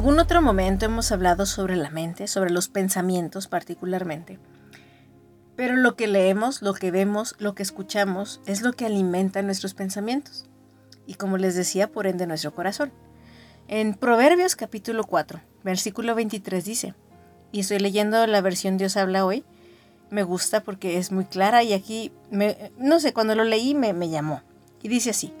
Algún 0.00 0.18
otro 0.18 0.40
momento 0.40 0.86
hemos 0.86 1.12
hablado 1.12 1.44
sobre 1.44 1.76
la 1.76 1.90
mente, 1.90 2.26
sobre 2.26 2.48
los 2.48 2.70
pensamientos 2.70 3.48
particularmente. 3.48 4.38
Pero 5.56 5.76
lo 5.76 5.94
que 5.94 6.06
leemos, 6.06 6.62
lo 6.62 6.72
que 6.72 6.90
vemos, 6.90 7.36
lo 7.38 7.54
que 7.54 7.62
escuchamos 7.62 8.40
es 8.46 8.62
lo 8.62 8.72
que 8.72 8.86
alimenta 8.86 9.42
nuestros 9.42 9.74
pensamientos. 9.74 10.46
Y 11.06 11.16
como 11.16 11.36
les 11.36 11.54
decía, 11.54 11.92
por 11.92 12.06
ende 12.06 12.26
nuestro 12.26 12.54
corazón. 12.54 12.92
En 13.68 13.92
Proverbios 13.92 14.56
capítulo 14.56 15.04
4, 15.04 15.42
versículo 15.64 16.14
23 16.14 16.64
dice, 16.64 16.94
y 17.52 17.60
estoy 17.60 17.78
leyendo 17.78 18.26
la 18.26 18.40
versión 18.40 18.78
Dios 18.78 18.96
habla 18.96 19.26
hoy, 19.26 19.44
me 20.08 20.22
gusta 20.22 20.62
porque 20.62 20.96
es 20.96 21.12
muy 21.12 21.26
clara 21.26 21.62
y 21.62 21.74
aquí, 21.74 22.10
no 22.78 23.00
sé, 23.00 23.12
cuando 23.12 23.34
lo 23.34 23.44
leí 23.44 23.74
me, 23.74 23.92
me 23.92 24.08
llamó. 24.08 24.40
Y 24.82 24.88
dice 24.88 25.10
así, 25.10 25.34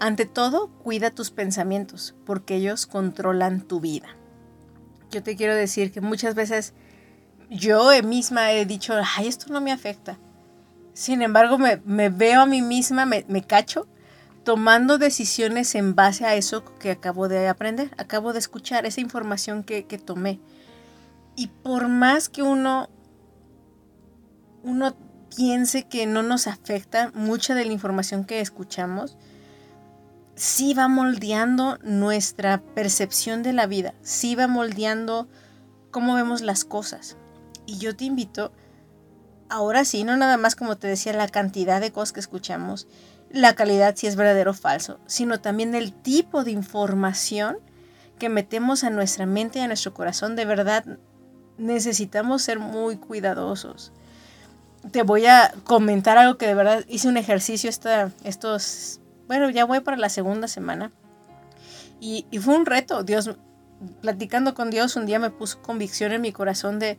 ante 0.00 0.26
todo, 0.26 0.68
cuida 0.82 1.10
tus 1.10 1.30
pensamientos, 1.30 2.14
porque 2.24 2.56
ellos 2.56 2.86
controlan 2.86 3.62
tu 3.62 3.80
vida. 3.80 4.08
Yo 5.10 5.22
te 5.22 5.36
quiero 5.36 5.54
decir 5.54 5.92
que 5.92 6.00
muchas 6.00 6.34
veces 6.34 6.74
yo 7.50 7.90
misma 8.02 8.52
he 8.52 8.66
dicho, 8.66 8.94
ay, 9.16 9.28
esto 9.28 9.52
no 9.52 9.60
me 9.60 9.72
afecta. 9.72 10.18
Sin 10.92 11.22
embargo, 11.22 11.58
me, 11.58 12.08
veo 12.08 12.42
a 12.42 12.46
mí 12.46 12.62
misma, 12.62 13.06
me, 13.06 13.44
cacho, 13.46 13.86
tomando 14.44 14.98
decisiones 14.98 15.74
en 15.74 15.94
base 15.94 16.24
a 16.24 16.34
eso 16.34 16.64
que 16.78 16.92
acabo 16.92 17.28
de 17.28 17.48
aprender, 17.48 17.90
acabo 17.96 18.32
de 18.32 18.38
escuchar, 18.38 18.86
esa 18.86 19.00
información 19.00 19.64
que, 19.64 19.86
que 19.86 19.98
tomé. 19.98 20.40
Y 21.36 21.48
por 21.48 21.88
más 21.88 22.28
que 22.28 22.42
uno, 22.42 22.88
uno 24.62 24.96
piense 25.36 25.88
que 25.88 26.06
no 26.06 26.22
nos 26.22 26.46
afecta 26.46 27.10
mucha 27.14 27.54
de 27.54 27.64
la 27.64 27.72
información 27.72 28.24
que 28.24 28.40
escuchamos, 28.40 29.16
sí 30.34 30.74
va 30.74 30.88
moldeando 30.88 31.78
nuestra 31.82 32.60
percepción 32.74 33.42
de 33.42 33.52
la 33.52 33.66
vida, 33.66 33.94
sí 34.02 34.34
va 34.34 34.46
moldeando 34.46 35.28
cómo 35.90 36.14
vemos 36.14 36.40
las 36.40 36.64
cosas. 36.64 37.16
Y 37.66 37.78
yo 37.78 37.96
te 37.96 38.04
invito, 38.04 38.52
ahora 39.48 39.84
sí, 39.84 40.04
no 40.04 40.16
nada 40.16 40.36
más 40.36 40.56
como 40.56 40.76
te 40.76 40.88
decía, 40.88 41.12
la 41.12 41.28
cantidad 41.28 41.80
de 41.80 41.92
cosas 41.92 42.12
que 42.12 42.20
escuchamos, 42.20 42.88
la 43.30 43.54
calidad 43.54 43.96
si 43.96 44.06
es 44.06 44.16
verdadero 44.16 44.52
o 44.52 44.54
falso, 44.54 45.00
sino 45.06 45.40
también 45.40 45.74
el 45.74 45.92
tipo 45.92 46.44
de 46.44 46.52
información 46.52 47.58
que 48.18 48.28
metemos 48.28 48.84
a 48.84 48.90
nuestra 48.90 49.26
mente 49.26 49.58
y 49.58 49.62
a 49.62 49.66
nuestro 49.66 49.94
corazón. 49.94 50.36
De 50.36 50.44
verdad, 50.44 50.84
necesitamos 51.58 52.42
ser 52.42 52.58
muy 52.58 52.96
cuidadosos. 52.96 53.92
Te 54.90 55.02
voy 55.02 55.26
a 55.26 55.52
comentar 55.64 56.18
algo 56.18 56.36
que 56.38 56.46
de 56.46 56.54
verdad 56.54 56.84
hice 56.88 57.08
un 57.08 57.16
ejercicio 57.16 57.70
esta, 57.70 58.12
estos, 58.22 59.00
bueno, 59.26 59.50
ya 59.50 59.64
voy 59.64 59.80
para 59.80 59.96
la 59.96 60.08
segunda 60.08 60.48
semana. 60.48 60.92
Y, 62.00 62.26
y 62.30 62.38
fue 62.38 62.56
un 62.56 62.66
reto. 62.66 63.02
Dios, 63.02 63.30
platicando 64.00 64.54
con 64.54 64.70
Dios, 64.70 64.96
un 64.96 65.06
día 65.06 65.18
me 65.18 65.30
puso 65.30 65.62
convicción 65.62 66.12
en 66.12 66.20
mi 66.20 66.32
corazón 66.32 66.78
de, 66.78 66.98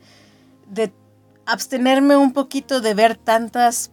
abstenerme 1.44 2.16
un 2.16 2.32
poquito 2.32 2.80
de 2.80 2.94
ver 2.94 3.16
tantas 3.16 3.92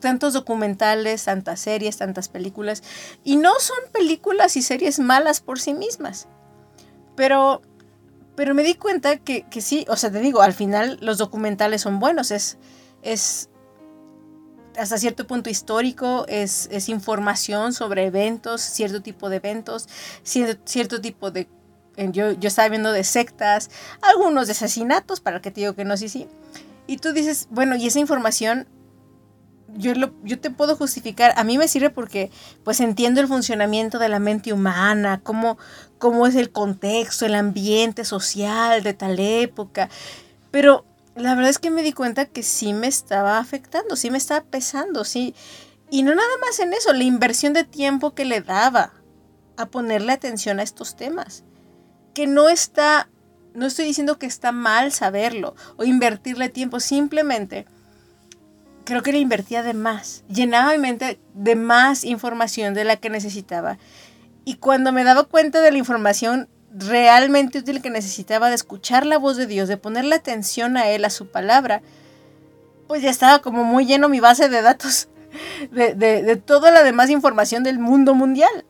tantos 0.00 0.34
documentales, 0.34 1.24
tantas 1.24 1.60
series, 1.60 1.96
tantas 1.96 2.28
películas. 2.28 2.82
Y 3.24 3.36
no 3.36 3.52
son 3.58 3.78
películas 3.90 4.56
y 4.56 4.62
series 4.62 4.98
malas 4.98 5.40
por 5.40 5.58
sí 5.58 5.72
mismas. 5.72 6.28
Pero, 7.16 7.62
pero 8.36 8.54
me 8.54 8.64
di 8.64 8.74
cuenta 8.74 9.16
que, 9.16 9.44
que 9.48 9.62
sí, 9.62 9.86
o 9.88 9.96
sea, 9.96 10.10
te 10.10 10.20
digo, 10.20 10.42
al 10.42 10.52
final 10.52 10.98
los 11.00 11.16
documentales 11.16 11.80
son 11.80 12.00
buenos. 12.00 12.32
Es, 12.32 12.58
es 13.00 13.48
hasta 14.78 14.98
cierto 14.98 15.26
punto 15.26 15.50
histórico, 15.50 16.24
es, 16.28 16.68
es 16.70 16.88
información 16.88 17.72
sobre 17.72 18.06
eventos, 18.06 18.60
cierto 18.60 19.02
tipo 19.02 19.30
de 19.30 19.36
eventos, 19.36 19.88
cierto, 20.22 20.62
cierto 20.64 21.00
tipo 21.00 21.30
de 21.30 21.48
yo, 22.10 22.30
estaba 22.42 22.68
viendo 22.68 22.92
de 22.92 23.04
sectas, 23.04 23.70
algunos 24.00 24.46
de 24.46 24.52
asesinatos, 24.52 25.20
para 25.20 25.40
que 25.40 25.50
te 25.50 25.60
digo 25.60 25.74
que 25.74 25.84
no, 25.84 25.96
sí, 25.96 26.08
sí. 26.08 26.26
Y 26.86 26.96
tú 26.96 27.12
dices, 27.12 27.48
bueno, 27.50 27.76
y 27.76 27.86
esa 27.86 28.00
información 28.00 28.66
yo, 29.74 29.94
lo, 29.94 30.12
yo 30.22 30.38
te 30.38 30.50
puedo 30.50 30.76
justificar, 30.76 31.32
a 31.36 31.44
mí 31.44 31.56
me 31.56 31.68
sirve 31.68 31.90
porque 31.90 32.30
pues 32.62 32.80
entiendo 32.80 33.20
el 33.20 33.28
funcionamiento 33.28 33.98
de 33.98 34.08
la 34.08 34.18
mente 34.18 34.52
humana, 34.52 35.20
cómo, 35.22 35.58
cómo 35.98 36.26
es 36.26 36.34
el 36.34 36.50
contexto, 36.50 37.24
el 37.24 37.34
ambiente 37.34 38.04
social 38.04 38.82
de 38.82 38.92
tal 38.92 39.18
época, 39.18 39.88
pero 40.50 40.84
la 41.14 41.34
verdad 41.34 41.50
es 41.50 41.58
que 41.58 41.70
me 41.70 41.82
di 41.82 41.92
cuenta 41.92 42.26
que 42.26 42.42
sí 42.42 42.72
me 42.72 42.86
estaba 42.86 43.38
afectando, 43.38 43.96
sí 43.96 44.10
me 44.10 44.18
estaba 44.18 44.44
pesando, 44.44 45.04
sí. 45.04 45.34
Y 45.90 46.02
no 46.02 46.14
nada 46.14 46.28
más 46.40 46.58
en 46.58 46.72
eso, 46.72 46.92
la 46.92 47.04
inversión 47.04 47.52
de 47.52 47.64
tiempo 47.64 48.14
que 48.14 48.24
le 48.24 48.40
daba 48.40 48.94
a 49.56 49.66
ponerle 49.66 50.12
atención 50.12 50.58
a 50.58 50.62
estos 50.62 50.96
temas 50.96 51.44
que 52.14 52.26
no 52.26 52.48
está, 52.48 53.08
no 53.54 53.66
estoy 53.66 53.86
diciendo 53.86 54.18
que 54.18 54.26
está 54.26 54.52
mal 54.52 54.92
saberlo 54.92 55.54
o 55.76 55.84
invertirle 55.84 56.48
tiempo, 56.48 56.80
simplemente 56.80 57.66
creo 58.84 59.02
que 59.02 59.12
le 59.12 59.18
invertía 59.18 59.62
de 59.62 59.74
más, 59.74 60.24
llenaba 60.28 60.72
mi 60.72 60.78
mente 60.78 61.20
de 61.34 61.56
más 61.56 62.04
información 62.04 62.74
de 62.74 62.84
la 62.84 62.96
que 62.96 63.10
necesitaba. 63.10 63.78
Y 64.44 64.56
cuando 64.56 64.92
me 64.92 65.04
daba 65.04 65.24
cuenta 65.24 65.60
de 65.60 65.70
la 65.70 65.78
información 65.78 66.48
realmente 66.74 67.58
útil 67.58 67.82
que 67.82 67.90
necesitaba 67.90 68.48
de 68.48 68.54
escuchar 68.54 69.06
la 69.06 69.18
voz 69.18 69.36
de 69.36 69.46
Dios, 69.46 69.68
de 69.68 69.76
ponerle 69.76 70.14
atención 70.14 70.76
a 70.76 70.88
Él, 70.88 71.04
a 71.04 71.10
su 71.10 71.28
palabra, 71.28 71.82
pues 72.88 73.02
ya 73.02 73.10
estaba 73.10 73.40
como 73.40 73.64
muy 73.64 73.86
lleno 73.86 74.08
mi 74.08 74.20
base 74.20 74.48
de 74.48 74.62
datos 74.62 75.08
de, 75.70 75.94
de 75.94 76.36
toda 76.36 76.70
la 76.70 76.82
demás 76.82 77.10
información 77.10 77.62
del 77.62 77.78
mundo 77.78 78.14
mundial. 78.14 78.64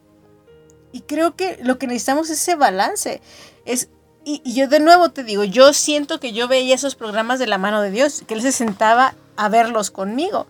Y 0.93 1.01
creo 1.01 1.35
que 1.35 1.59
lo 1.63 1.79
que 1.79 1.87
necesitamos 1.87 2.29
es 2.29 2.41
ese 2.43 2.55
balance. 2.55 3.23
Es, 3.65 3.89
y, 4.25 4.55
yo 4.55 4.69
de 4.69 4.81
nuevo 4.81 5.11
te 5.11 5.25
digo, 5.25 5.45
yo 5.45 5.73
siento 5.73 6.21
que 6.21 6.33
yo 6.33 6.47
veía 6.49 6.75
esos 6.75 6.95
programas 6.95 7.39
de 7.39 7.47
la 7.47 7.59
mano 7.59 7.81
de 7.81 7.91
Dios, 7.91 8.23
que 8.27 8.35
Él 8.35 8.43
se 8.43 8.53
sentaba 8.53 9.15
a 9.37 9.49
verlos 9.49 9.91
conmigo. 9.91 10.47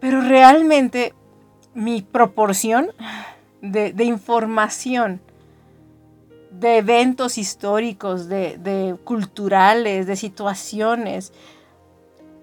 Pero 0.00 0.20
realmente 0.20 1.14
mi 1.74 2.02
proporción 2.02 2.90
de, 3.60 3.92
información, 4.04 5.20
de 6.58 6.78
eventos 6.78 7.38
históricos, 7.38 8.28
de, 8.28 8.58
de, 8.58 8.96
culturales, 9.04 10.06
de 10.06 10.16
situaciones, 10.16 11.32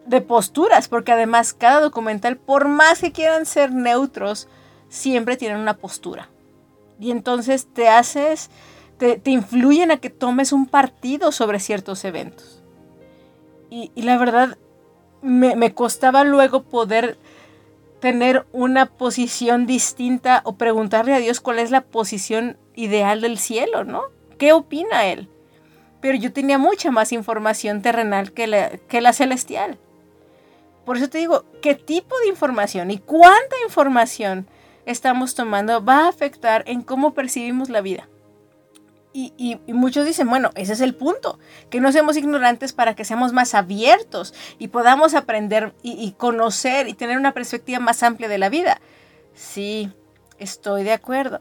de 0.06 0.22
posturas, 0.22 0.88
porque 0.88 1.12
además 1.12 1.54
cada 1.54 1.82
documental, 1.82 2.38
por 2.38 2.68
más 2.68 3.02
que 3.02 3.12
quieran 3.12 3.46
ser 3.46 3.72
neutros, 3.72 4.48
siempre 4.90 5.38
tienen 5.38 5.60
una 5.60 5.78
postura 5.78 6.30
y 7.00 7.12
entonces 7.12 7.68
te 7.74 7.90
haces, 7.90 8.50
te, 8.98 9.20
influyen 9.26 9.92
a 9.92 9.98
que 9.98 10.10
tomes 10.10 10.52
un 10.54 10.66
partido 10.66 11.32
sobre 11.32 11.60
ciertos 11.60 12.06
eventos. 12.06 12.62
Y, 13.70 13.92
la 14.02 14.18
verdad, 14.18 14.58
me, 15.22 15.56
me, 15.58 15.74
costaba 15.74 16.24
luego 16.24 16.64
poder 16.64 17.18
tener 18.00 18.46
una 18.52 18.86
posición 18.86 19.66
distinta 19.66 20.42
o 20.44 20.58
preguntarle 20.58 21.14
a 21.14 21.20
Dios 21.20 21.42
cuál 21.42 21.60
es 21.60 21.72
la 21.72 21.82
posición 21.82 22.58
ideal 22.76 23.22
del 23.22 23.38
cielo, 23.38 23.84
¿no? 23.84 24.04
¿Qué 24.38 24.54
opina 24.54 25.06
Él? 25.06 25.30
Pero 26.02 26.18
yo 26.18 26.32
tenía 26.34 26.58
mucha 26.58 26.92
más 26.92 27.12
información 27.12 27.82
terrenal 27.82 28.32
que 28.32 28.48
la, 28.48 28.70
que 28.78 29.02
la 29.02 29.14
celestial. 29.14 29.80
Por 30.86 30.98
eso 30.98 31.10
te 31.10 31.18
digo, 31.18 31.46
¿qué 31.62 31.74
tipo 31.74 32.18
de 32.20 32.28
información 32.28 32.92
y 32.92 33.00
cuánta 33.00 33.56
información 33.64 34.48
estamos 34.86 35.36
tomando 35.36 35.84
va 35.84 36.06
a 36.06 36.10
afectar 36.10 36.64
en 36.68 36.82
cómo 36.82 37.14
percibimos 37.14 37.70
la 37.70 37.82
vida. 37.82 38.08
Y, 39.18 39.62
muchos 39.68 40.06
dicen, 40.06 40.30
bueno, 40.30 40.52
ese 40.56 40.74
es 40.74 40.82
el 40.82 40.94
punto, 40.94 41.40
que 41.70 41.80
no 41.80 41.94
seamos 41.94 42.18
ignorantes 42.18 42.74
para 42.74 42.96
que 42.96 43.06
seamos 43.06 43.32
más 43.32 43.54
abiertos 43.54 44.34
y 44.60 44.68
podamos 44.68 45.14
aprender 45.14 45.74
y, 45.82 45.94
y 45.94 46.12
conocer 46.12 46.90
y 46.90 46.96
tener 46.96 47.18
una 47.18 47.34
perspectiva 47.34 47.80
más 47.80 48.04
amplia 48.04 48.28
de 48.28 48.38
la 48.38 48.50
vida. 48.50 48.82
Sí, 49.34 49.90
estoy 50.38 50.84
de 50.84 50.92
acuerdo. 50.92 51.40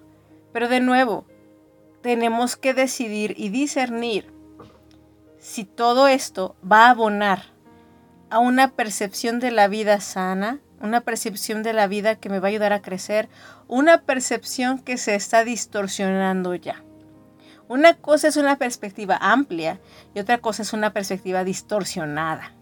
Pero 0.53 0.69
de 0.69 0.79
nuevo, 0.79 1.25
tenemos 2.01 2.57
que 2.57 2.75
decidir 2.75 3.35
y 3.37 3.49
discernir 3.49 4.33
si 5.41 5.65
todo 5.65 6.07
esto 6.07 6.55
va 6.71 6.87
a 6.87 6.91
abonar 6.91 7.47
a 8.31 8.39
una 8.39 8.71
percepción 8.71 9.41
de 9.41 9.51
la 9.51 9.67
vida 9.67 10.01
sana 10.01 10.61
una 10.85 11.01
percepción 11.01 11.63
de 11.63 11.73
la 11.73 11.87
vida 11.87 12.17
que 12.17 12.29
me 12.29 12.41
va 12.41 12.49
a 12.49 12.51
ayudar 12.51 12.73
a 12.75 12.83
crecer, 12.83 13.29
una 13.69 14.03
percepción 14.03 14.79
que 14.79 14.99
se 14.99 15.15
está 15.15 15.43
distorsionando 15.43 16.55
ya. 16.55 16.84
Una 17.75 17.95
cosa 17.95 18.29
es 18.29 18.37
una 18.37 18.57
perspectiva 18.57 19.19
amplia 19.21 19.81
y 20.15 20.21
otra 20.21 20.39
cosa 20.39 20.63
es 20.63 20.73
una 20.73 20.93
perspectiva 20.93 21.43
distorsionada. 21.43 22.53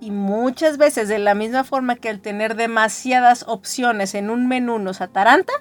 Y 0.00 0.10
muchas 0.10 0.78
veces 0.78 1.10
de 1.10 1.18
la 1.18 1.34
misma 1.34 1.64
forma 1.64 1.96
que 1.96 2.08
el 2.08 2.22
tener 2.22 2.56
demasiadas 2.56 3.44
opciones 3.46 4.14
en 4.14 4.30
un 4.30 4.48
menú 4.48 4.78
nos 4.78 5.02
ataranta, 5.02 5.52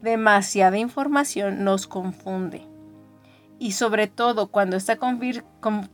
demasiada 0.00 0.78
información 0.78 1.64
nos 1.64 1.88
confunde. 1.88 2.68
Y 3.58 3.72
sobre 3.72 4.06
todo 4.06 4.46
cuando 4.46 4.76
esta, 4.76 4.96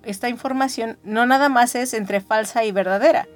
esta 0.03 0.29
información 0.29 0.99
no 1.05 1.25
nada 1.25 1.49
más 1.49 1.75
es 1.75 1.95
entre 1.95 2.21
falsa 2.21 2.65
y 2.67 2.71
verdadera, 2.71 3.29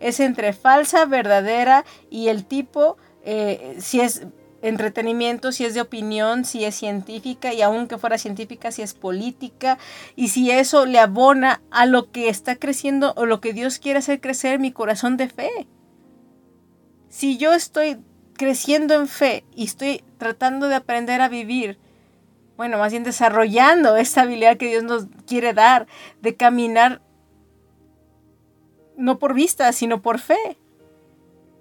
es 0.00 0.18
entre 0.18 0.52
falsa, 0.52 1.04
verdadera 1.04 1.84
y 2.10 2.26
el 2.26 2.44
tipo, 2.44 2.96
eh, 3.22 3.76
si 3.78 4.00
es 4.00 4.26
entretenimiento, 4.62 5.52
si 5.52 5.64
es 5.64 5.74
de 5.74 5.80
opinión, 5.80 6.44
si 6.44 6.64
es 6.64 6.74
científica 6.74 7.52
y 7.54 7.62
aunque 7.62 7.98
fuera 7.98 8.18
científica, 8.18 8.72
si 8.72 8.82
es 8.82 8.94
política 8.94 9.78
y 10.16 10.28
si 10.28 10.50
eso 10.50 10.86
le 10.86 10.98
abona 10.98 11.62
a 11.70 11.86
lo 11.86 12.10
que 12.10 12.28
está 12.28 12.56
creciendo 12.56 13.14
o 13.16 13.26
lo 13.26 13.40
que 13.40 13.52
Dios 13.52 13.78
quiere 13.78 14.00
hacer 14.00 14.20
crecer 14.20 14.58
mi 14.58 14.72
corazón 14.72 15.16
de 15.16 15.28
fe. 15.28 15.66
Si 17.08 17.38
yo 17.38 17.54
estoy 17.54 17.98
creciendo 18.34 18.94
en 18.94 19.08
fe 19.08 19.44
y 19.54 19.64
estoy 19.64 20.02
tratando 20.18 20.68
de 20.68 20.76
aprender 20.76 21.20
a 21.20 21.28
vivir 21.28 21.78
bueno, 22.60 22.76
más 22.76 22.92
bien 22.92 23.04
desarrollando 23.04 23.96
esta 23.96 24.20
habilidad 24.20 24.58
que 24.58 24.68
Dios 24.68 24.84
nos 24.84 25.06
quiere 25.26 25.54
dar 25.54 25.86
de 26.20 26.36
caminar 26.36 27.00
no 28.98 29.18
por 29.18 29.32
vista, 29.32 29.72
sino 29.72 30.02
por 30.02 30.18
fe. 30.18 30.58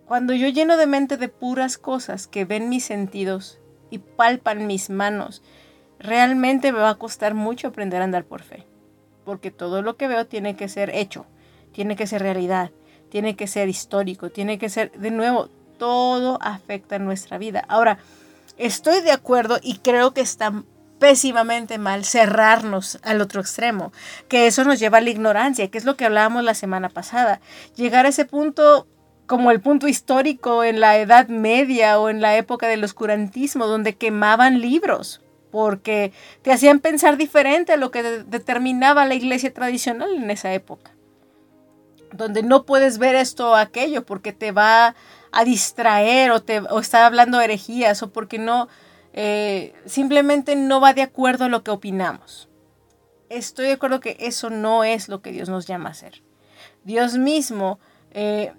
Cuando 0.09 0.33
yo 0.33 0.47
lleno 0.47 0.75
de 0.75 0.87
mente 0.87 1.17
de 1.17 1.29
puras 1.29 1.77
cosas 1.77 2.25
que 2.25 2.43
ven 2.43 2.67
mis 2.67 2.83
sentidos 2.83 3.59
y 3.91 3.99
palpan 3.99 4.65
mis 4.65 4.89
manos, 4.89 5.43
realmente 5.99 6.71
me 6.71 6.79
va 6.79 6.89
a 6.89 6.97
costar 6.97 7.35
mucho 7.35 7.67
aprender 7.67 8.01
a 8.01 8.05
andar 8.05 8.25
por 8.25 8.41
fe. 8.41 8.65
Porque 9.23 9.51
todo 9.51 9.83
lo 9.83 9.97
que 9.97 10.07
veo 10.07 10.25
tiene 10.25 10.55
que 10.55 10.67
ser 10.67 10.89
hecho, 10.95 11.27
tiene 11.73 11.95
que 11.95 12.07
ser 12.07 12.23
realidad, 12.23 12.71
tiene 13.09 13.35
que 13.35 13.45
ser 13.45 13.69
histórico, 13.69 14.31
tiene 14.31 14.57
que 14.57 14.69
ser, 14.69 14.91
de 14.93 15.11
nuevo, 15.11 15.51
todo 15.77 16.39
afecta 16.41 16.97
nuestra 16.97 17.37
vida. 17.37 17.63
Ahora, 17.67 17.99
estoy 18.57 19.01
de 19.01 19.11
acuerdo 19.11 19.59
y 19.61 19.77
creo 19.77 20.15
que 20.15 20.21
está 20.21 20.63
pésimamente 20.97 21.77
mal 21.77 22.03
cerrarnos 22.03 22.97
al 23.03 23.21
otro 23.21 23.41
extremo, 23.41 23.93
que 24.27 24.47
eso 24.47 24.63
nos 24.63 24.79
lleva 24.79 24.97
a 24.97 25.01
la 25.01 25.11
ignorancia, 25.11 25.69
que 25.69 25.77
es 25.77 25.85
lo 25.85 25.95
que 25.95 26.05
hablábamos 26.05 26.43
la 26.43 26.55
semana 26.55 26.89
pasada. 26.89 27.41
Llegar 27.75 28.07
a 28.07 28.09
ese 28.09 28.25
punto 28.25 28.87
como 29.29 29.51
el 29.51 29.61
punto 29.61 29.87
histórico 29.87 30.63
en 30.63 30.79
la 30.79 30.97
Edad 30.97 31.27
Media 31.27 31.99
o 31.99 32.09
en 32.09 32.19
la 32.19 32.35
época 32.35 32.67
del 32.67 32.83
oscurantismo, 32.83 33.67
donde 33.67 33.95
quemaban 33.95 34.59
libros, 34.59 35.21
porque 35.51 36.11
te 36.41 36.51
hacían 36.51 36.79
pensar 36.79 37.15
diferente 37.15 37.73
a 37.73 37.77
lo 37.77 37.91
que 37.91 38.01
determinaba 38.01 39.05
la 39.05 39.13
iglesia 39.13 39.53
tradicional 39.53 40.15
en 40.15 40.31
esa 40.31 40.51
época. 40.51 40.95
Donde 42.11 42.41
no 42.41 42.65
puedes 42.65 42.97
ver 42.97 43.13
esto 43.13 43.51
o 43.51 43.55
aquello 43.55 44.03
porque 44.03 44.33
te 44.33 44.51
va 44.51 44.95
a 45.31 45.43
distraer 45.43 46.31
o, 46.31 46.41
te, 46.41 46.61
o 46.61 46.79
está 46.79 47.05
hablando 47.05 47.39
herejías 47.39 48.01
o 48.01 48.11
porque 48.11 48.39
no, 48.39 48.67
eh, 49.13 49.75
simplemente 49.85 50.55
no 50.55 50.81
va 50.81 50.93
de 50.95 51.03
acuerdo 51.03 51.45
a 51.45 51.49
lo 51.49 51.63
que 51.63 51.69
opinamos. 51.69 52.49
Estoy 53.29 53.67
de 53.67 53.73
acuerdo 53.73 53.99
que 53.99 54.17
eso 54.21 54.49
no 54.49 54.83
es 54.83 55.07
lo 55.07 55.21
que 55.21 55.31
Dios 55.31 55.49
nos 55.49 55.67
llama 55.67 55.89
a 55.89 55.91
hacer. 55.91 56.23
Dios 56.83 57.19
mismo, 57.19 57.79
eh, 58.09 58.53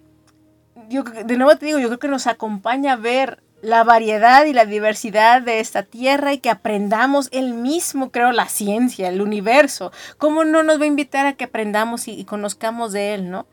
de 0.74 1.36
nuevo 1.36 1.56
te 1.56 1.66
digo, 1.66 1.78
yo 1.78 1.88
creo 1.88 1.98
que 1.98 2.08
nos 2.08 2.26
acompaña 2.26 2.94
a 2.94 2.96
ver 2.96 3.42
la 3.62 3.84
variedad 3.84 4.46
y 4.46 4.52
la 4.52 4.64
diversidad 4.64 5.42
de 5.42 5.60
esta 5.60 5.82
tierra 5.82 6.32
y 6.32 6.38
que 6.38 6.50
aprendamos 6.50 7.28
el 7.32 7.54
mismo, 7.54 8.10
creo, 8.10 8.32
la 8.32 8.48
ciencia, 8.48 9.08
el 9.08 9.20
universo. 9.20 9.92
¿Cómo 10.16 10.44
no 10.44 10.62
nos 10.62 10.80
va 10.80 10.84
a 10.84 10.88
invitar 10.88 11.26
a 11.26 11.34
que 11.34 11.44
aprendamos 11.44 12.08
y 12.08 12.24
conozcamos 12.24 12.92
de 12.92 13.14
él, 13.14 13.30
no? 13.30 13.46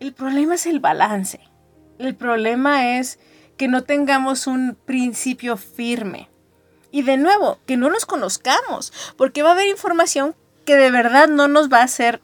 El 0.00 0.12
problema 0.12 0.56
es 0.56 0.66
el 0.66 0.80
balance. 0.80 1.40
El 1.98 2.14
problema 2.14 2.98
es 2.98 3.18
que 3.56 3.68
no 3.68 3.84
tengamos 3.84 4.46
un 4.46 4.76
principio 4.84 5.56
firme. 5.56 6.28
Y 6.90 7.02
de 7.02 7.16
nuevo, 7.16 7.58
que 7.66 7.76
no 7.76 7.88
nos 7.88 8.06
conozcamos, 8.06 8.92
porque 9.16 9.42
va 9.42 9.50
a 9.50 9.52
haber 9.52 9.68
información 9.68 10.34
que 10.64 10.76
de 10.76 10.90
verdad 10.90 11.28
no 11.28 11.48
nos 11.48 11.72
va 11.72 11.78
a 11.80 11.84
hacer 11.84 12.20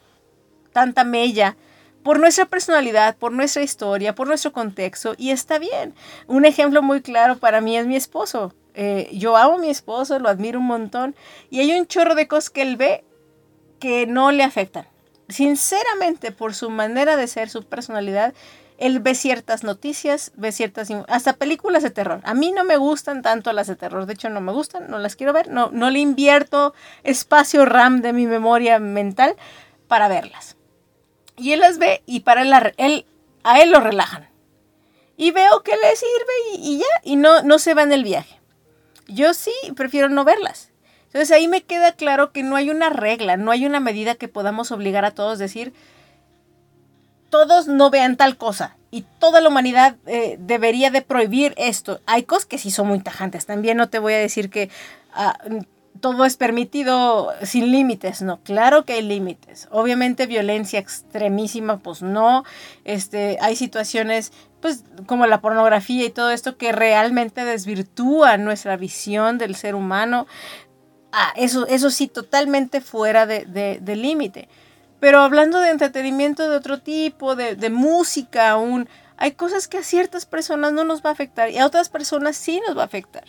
tanta 0.72 1.04
mella 1.04 1.56
por 2.02 2.18
nuestra 2.18 2.46
personalidad, 2.46 3.16
por 3.16 3.32
nuestra 3.32 3.62
historia, 3.62 4.14
por 4.14 4.26
nuestro 4.26 4.52
contexto, 4.52 5.14
y 5.18 5.30
está 5.30 5.58
bien. 5.58 5.94
Un 6.26 6.44
ejemplo 6.44 6.82
muy 6.82 7.02
claro 7.02 7.38
para 7.38 7.60
mí 7.60 7.76
es 7.76 7.86
mi 7.86 7.96
esposo. 7.96 8.54
Eh, 8.74 9.10
yo 9.12 9.36
amo 9.36 9.54
a 9.54 9.58
mi 9.58 9.68
esposo, 9.68 10.18
lo 10.18 10.28
admiro 10.28 10.58
un 10.58 10.66
montón, 10.66 11.14
y 11.50 11.60
hay 11.60 11.78
un 11.78 11.86
chorro 11.86 12.14
de 12.14 12.28
cosas 12.28 12.50
que 12.50 12.62
él 12.62 12.76
ve 12.76 13.04
que 13.78 14.06
no 14.06 14.30
le 14.32 14.42
afectan. 14.42 14.86
Sinceramente, 15.28 16.32
por 16.32 16.54
su 16.54 16.70
manera 16.70 17.16
de 17.16 17.26
ser, 17.26 17.50
su 17.50 17.64
personalidad, 17.64 18.34
él 18.78 18.98
ve 19.00 19.14
ciertas 19.14 19.62
noticias, 19.62 20.32
ve 20.36 20.52
ciertas, 20.52 20.88
hasta 21.08 21.34
películas 21.34 21.82
de 21.82 21.90
terror. 21.90 22.20
A 22.24 22.34
mí 22.34 22.50
no 22.50 22.64
me 22.64 22.78
gustan 22.78 23.22
tanto 23.22 23.52
las 23.52 23.66
de 23.66 23.76
terror, 23.76 24.06
de 24.06 24.14
hecho 24.14 24.30
no 24.30 24.40
me 24.40 24.52
gustan, 24.52 24.90
no 24.90 24.98
las 24.98 25.16
quiero 25.16 25.32
ver, 25.32 25.48
no, 25.48 25.70
no 25.70 25.90
le 25.90 25.98
invierto 25.98 26.74
espacio 27.04 27.66
RAM 27.66 28.00
de 28.00 28.14
mi 28.14 28.26
memoria 28.26 28.78
mental 28.78 29.36
para 29.86 30.08
verlas. 30.08 30.56
Y 31.40 31.52
él 31.52 31.60
las 31.60 31.78
ve 31.78 32.02
y 32.06 32.20
para 32.20 32.42
él, 32.42 32.52
a 33.42 33.60
él 33.60 33.70
lo 33.70 33.80
relajan. 33.80 34.28
Y 35.16 35.30
veo 35.30 35.62
que 35.62 35.72
le 35.72 35.96
sirve 35.96 36.58
y, 36.58 36.78
ya, 36.78 36.84
y 37.02 37.16
no, 37.16 37.42
no 37.42 37.58
se 37.58 37.74
va 37.74 37.82
en 37.82 37.92
el 37.92 38.04
viaje. 38.04 38.38
Yo 39.08 39.34
sí 39.34 39.52
prefiero 39.74 40.08
no 40.08 40.24
verlas. 40.24 40.70
Entonces 41.06 41.32
ahí 41.32 41.48
me 41.48 41.62
queda 41.62 41.92
claro 41.92 42.30
que 42.32 42.42
no 42.42 42.56
hay 42.56 42.70
una 42.70 42.90
regla, 42.90 43.36
no 43.36 43.50
hay 43.50 43.66
una 43.66 43.80
medida 43.80 44.14
que 44.14 44.28
podamos 44.28 44.70
obligar 44.70 45.04
a 45.04 45.10
todos 45.10 45.38
a 45.38 45.42
decir, 45.42 45.72
todos 47.30 47.66
no 47.66 47.90
vean 47.90 48.16
tal 48.16 48.36
cosa 48.36 48.76
y 48.90 49.04
toda 49.18 49.40
la 49.40 49.48
humanidad 49.48 49.96
eh, 50.06 50.36
debería 50.38 50.90
de 50.90 51.02
prohibir 51.02 51.54
esto. 51.56 52.00
Hay 52.06 52.24
cosas 52.24 52.46
que 52.46 52.58
sí 52.58 52.70
son 52.70 52.88
muy 52.88 53.00
tajantes. 53.00 53.46
También 53.46 53.76
no 53.76 53.88
te 53.88 53.98
voy 53.98 54.12
a 54.12 54.18
decir 54.18 54.50
que 54.50 54.70
ah, 55.12 55.38
todo 56.00 56.24
es 56.24 56.36
permitido 56.36 57.32
sin 57.42 57.70
límites, 57.72 58.22
no. 58.22 58.40
Claro 58.42 58.84
que 58.84 58.94
hay 58.94 59.02
límites. 59.02 59.68
Obviamente 59.70 60.26
violencia 60.26 60.78
extremísima, 60.78 61.78
pues 61.78 62.02
no. 62.02 62.44
Este, 62.84 63.38
hay 63.40 63.56
situaciones 63.56 64.32
pues 64.60 64.84
como 65.06 65.26
la 65.26 65.40
pornografía 65.40 66.04
y 66.04 66.10
todo 66.10 66.30
esto 66.30 66.56
que 66.56 66.72
realmente 66.72 67.44
desvirtúa 67.44 68.36
nuestra 68.36 68.76
visión 68.76 69.38
del 69.38 69.56
ser 69.56 69.74
humano. 69.74 70.26
Ah, 71.12 71.32
eso, 71.36 71.66
eso 71.66 71.90
sí, 71.90 72.08
totalmente 72.08 72.80
fuera 72.80 73.26
de, 73.26 73.44
de 73.80 73.96
límite. 73.96 74.48
Pero 75.00 75.20
hablando 75.20 75.58
de 75.60 75.70
entretenimiento 75.70 76.48
de 76.48 76.56
otro 76.56 76.80
tipo, 76.80 77.34
de, 77.34 77.70
música 77.70 78.50
aún, 78.50 78.88
hay 79.16 79.32
cosas 79.32 79.66
que 79.66 79.78
a 79.78 79.82
ciertas 79.82 80.26
personas 80.26 80.72
no 80.72 80.84
nos 80.84 81.02
va 81.02 81.08
a 81.08 81.14
afectar 81.14 81.50
y 81.50 81.58
a 81.58 81.66
otras 81.66 81.88
personas 81.88 82.36
sí 82.36 82.60
nos 82.66 82.76
va 82.76 82.82
a 82.82 82.84
afectar. 82.84 83.24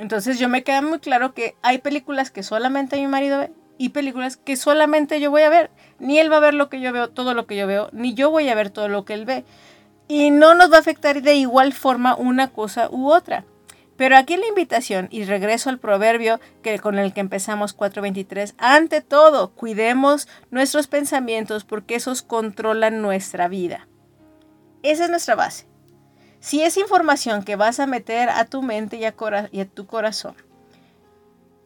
Entonces 0.00 0.38
yo 0.38 0.48
me 0.48 0.64
queda 0.64 0.80
muy 0.80 0.98
claro 0.98 1.34
que 1.34 1.56
hay 1.60 1.76
películas 1.76 2.30
que 2.30 2.42
solamente 2.42 2.96
mi 2.96 3.06
marido 3.06 3.38
ve 3.38 3.52
y 3.76 3.90
películas 3.90 4.38
que 4.38 4.56
solamente 4.56 5.20
yo 5.20 5.30
voy 5.30 5.42
a 5.42 5.50
ver. 5.50 5.70
Ni 5.98 6.18
él 6.18 6.32
va 6.32 6.38
a 6.38 6.40
ver 6.40 6.54
lo 6.54 6.70
que 6.70 6.80
yo 6.80 6.90
veo, 6.90 7.10
todo 7.10 7.34
lo 7.34 7.46
que 7.46 7.54
yo 7.54 7.66
veo, 7.66 7.90
ni 7.92 8.14
yo 8.14 8.30
voy 8.30 8.48
a 8.48 8.54
ver 8.54 8.70
todo 8.70 8.88
lo 8.88 9.04
que 9.04 9.12
él 9.12 9.26
ve. 9.26 9.44
Y 10.08 10.30
no 10.30 10.54
nos 10.54 10.72
va 10.72 10.78
a 10.78 10.80
afectar 10.80 11.20
de 11.20 11.34
igual 11.34 11.74
forma 11.74 12.14
una 12.14 12.48
cosa 12.48 12.88
u 12.90 13.12
otra. 13.12 13.44
Pero 13.98 14.16
aquí 14.16 14.38
la 14.38 14.46
invitación, 14.46 15.08
y 15.10 15.24
regreso 15.24 15.68
al 15.68 15.78
proverbio 15.78 16.40
que, 16.62 16.78
con 16.78 16.98
el 16.98 17.12
que 17.12 17.20
empezamos 17.20 17.76
4.23, 17.76 18.54
ante 18.56 19.02
todo, 19.02 19.50
cuidemos 19.50 20.28
nuestros 20.50 20.86
pensamientos 20.86 21.64
porque 21.64 21.96
esos 21.96 22.22
controlan 22.22 23.02
nuestra 23.02 23.48
vida. 23.48 23.86
Esa 24.82 25.04
es 25.04 25.10
nuestra 25.10 25.34
base. 25.34 25.69
Si 26.50 26.60
es 26.62 26.76
información 26.78 27.44
que 27.44 27.54
vas 27.54 27.78
a 27.78 27.86
meter 27.86 28.28
a 28.28 28.44
tu 28.44 28.60
mente 28.60 28.96
y 28.96 29.04
a, 29.04 29.14
tu 29.66 29.86
corazón, 29.86 30.34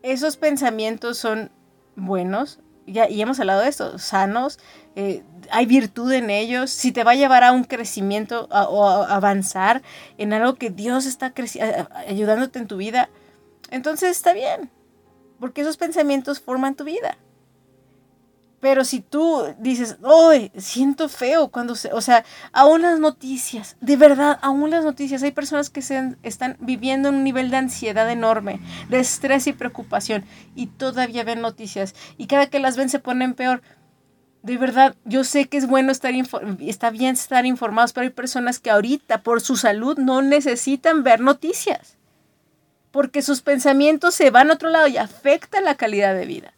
esos 0.02 0.36
pensamientos 0.36 1.16
son 1.16 1.50
buenos, 1.96 2.60
ya, 2.86 3.08
y 3.08 3.22
hemos 3.22 3.40
hablado 3.40 3.62
de 3.62 3.70
esto, 3.70 3.98
sanos, 3.98 4.58
eh, 4.94 5.22
hay 5.50 5.64
virtud 5.64 6.12
en 6.12 6.28
ellos, 6.28 6.68
si 6.68 6.92
te 6.92 7.02
va 7.02 7.12
a 7.12 7.14
llevar 7.14 7.44
a 7.44 7.52
un 7.52 7.64
crecimiento 7.64 8.46
o 8.50 8.86
a 8.86 9.16
avanzar 9.16 9.80
en 10.18 10.34
algo 10.34 10.56
que 10.56 10.68
Dios 10.68 11.06
está 11.06 11.32
ayudándote 12.06 12.58
en 12.58 12.66
tu 12.66 12.76
vida, 12.76 13.08
entonces 13.70 14.10
está 14.10 14.34
bien, 14.34 14.70
porque 15.40 15.62
esos 15.62 15.78
pensamientos 15.78 16.40
forman 16.40 16.74
tu 16.74 16.84
vida. 16.84 17.16
Pero 18.64 18.86
si 18.86 19.00
tú 19.00 19.42
dices, 19.58 19.98
¡ay! 20.02 20.50
Siento 20.56 21.10
feo 21.10 21.48
cuando 21.48 21.74
se. 21.74 21.92
O 21.92 22.00
sea, 22.00 22.24
aún 22.50 22.80
las 22.80 22.98
noticias, 22.98 23.76
de 23.82 23.98
verdad, 23.98 24.38
aún 24.40 24.70
las 24.70 24.84
noticias. 24.84 25.22
Hay 25.22 25.32
personas 25.32 25.68
que 25.68 25.82
se, 25.82 26.16
están 26.22 26.56
viviendo 26.60 27.10
un 27.10 27.24
nivel 27.24 27.50
de 27.50 27.58
ansiedad 27.58 28.10
enorme, 28.10 28.60
de 28.88 29.00
estrés 29.00 29.46
y 29.48 29.52
preocupación, 29.52 30.24
y 30.54 30.68
todavía 30.68 31.24
ven 31.24 31.42
noticias. 31.42 31.94
Y 32.16 32.26
cada 32.26 32.46
que 32.46 32.58
las 32.58 32.78
ven 32.78 32.88
se 32.88 33.00
ponen 33.00 33.34
peor. 33.34 33.60
De 34.42 34.56
verdad, 34.56 34.96
yo 35.04 35.24
sé 35.24 35.44
que 35.44 35.58
es 35.58 35.66
bueno 35.66 35.92
estar 35.92 36.14
está 36.60 36.88
bien 36.88 37.12
estar 37.16 37.44
informados, 37.44 37.92
pero 37.92 38.04
hay 38.04 38.14
personas 38.14 38.60
que 38.60 38.70
ahorita, 38.70 39.22
por 39.22 39.42
su 39.42 39.56
salud, 39.56 39.98
no 39.98 40.22
necesitan 40.22 41.02
ver 41.02 41.20
noticias. 41.20 41.98
Porque 42.90 43.20
sus 43.20 43.42
pensamientos 43.42 44.14
se 44.14 44.30
van 44.30 44.48
a 44.48 44.54
otro 44.54 44.70
lado 44.70 44.86
y 44.86 44.96
afectan 44.96 45.64
la 45.64 45.74
calidad 45.74 46.14
de 46.14 46.24
vida. 46.24 46.54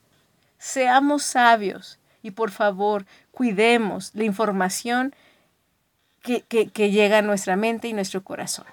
Seamos 0.58 1.22
sabios 1.22 1.98
y 2.22 2.32
por 2.32 2.50
favor 2.50 3.06
cuidemos 3.30 4.10
la 4.14 4.24
información 4.24 5.14
que, 6.22 6.42
que 6.42 6.90
llega 6.90 7.18
a 7.18 7.22
nuestra 7.22 7.56
mente 7.56 7.88
y 7.88 7.92
nuestro 7.92 8.24
corazón. 8.24 8.66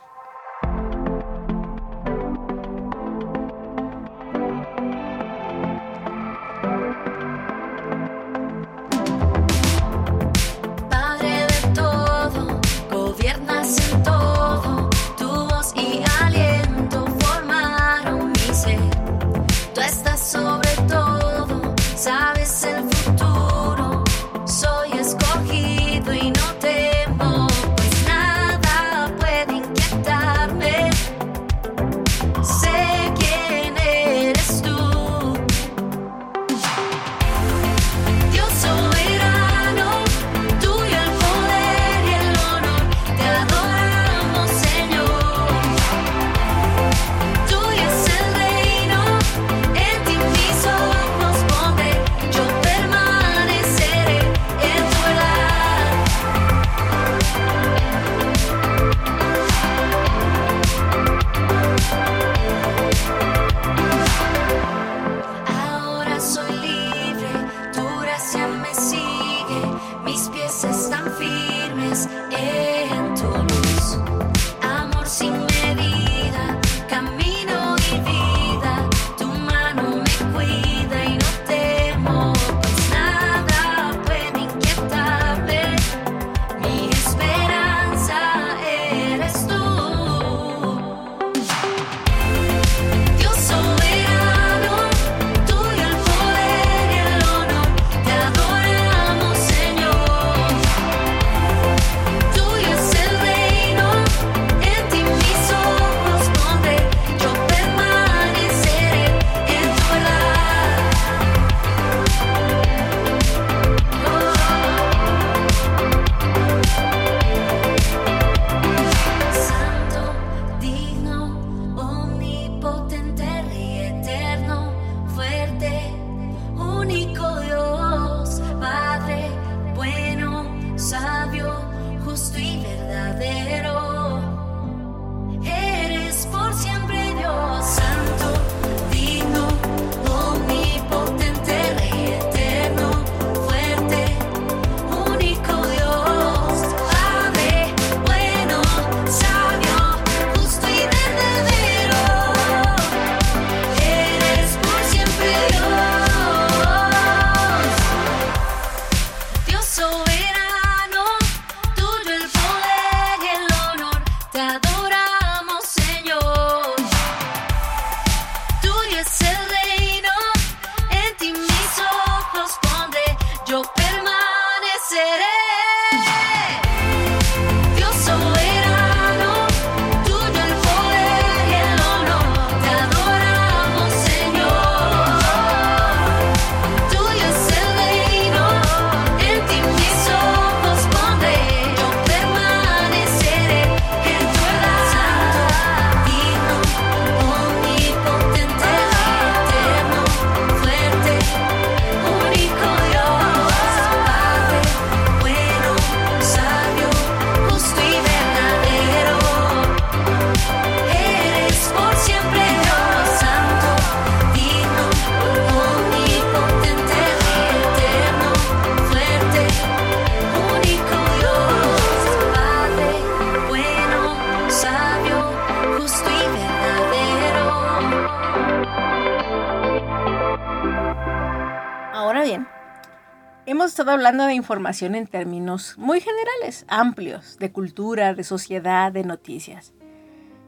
De 234.21 234.36
información 234.36 234.93
en 234.95 235.08
términos 235.08 235.76
muy 235.78 235.99
generales, 235.99 236.65
amplios, 236.67 237.38
de 237.39 237.52
cultura, 237.52 238.13
de 238.13 238.23
sociedad, 238.23 238.91
de 238.91 239.04
noticias. 239.04 239.73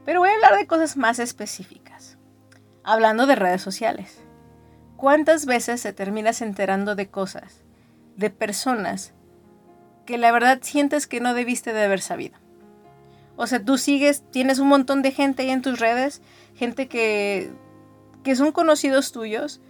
Pero 0.04 0.20
voy 0.20 0.30
a 0.30 0.34
hablar 0.34 0.56
de 0.56 0.66
cosas 0.68 0.96
más 0.96 1.18
específicas. 1.18 2.16
Hablando 2.84 3.26
de 3.26 3.34
redes 3.34 3.60
sociales. 3.60 4.22
¿Cuántas 4.96 5.44
veces 5.44 5.82
te 5.82 5.92
terminas 5.92 6.40
enterando 6.40 6.94
de 6.94 7.08
cosas, 7.08 7.64
de 8.16 8.30
personas, 8.30 9.12
que 10.06 10.16
la 10.16 10.30
verdad 10.30 10.60
sientes 10.62 11.08
que 11.08 11.20
no 11.20 11.34
debiste 11.34 11.72
de 11.72 11.84
haber 11.84 12.00
sabido? 12.00 12.38
O 13.34 13.46
sea, 13.46 13.62
tú 13.62 13.76
sigues, 13.76 14.22
tienes 14.30 14.60
un 14.60 14.68
montón 14.68 15.02
de 15.02 15.10
gente 15.10 15.42
ahí 15.42 15.50
en 15.50 15.60
tus 15.60 15.80
redes, 15.80 16.22
gente 16.54 16.86
que, 16.86 17.50
que 18.22 18.36
son 18.36 18.52
conocidos 18.52 19.12
tuyos, 19.12 19.60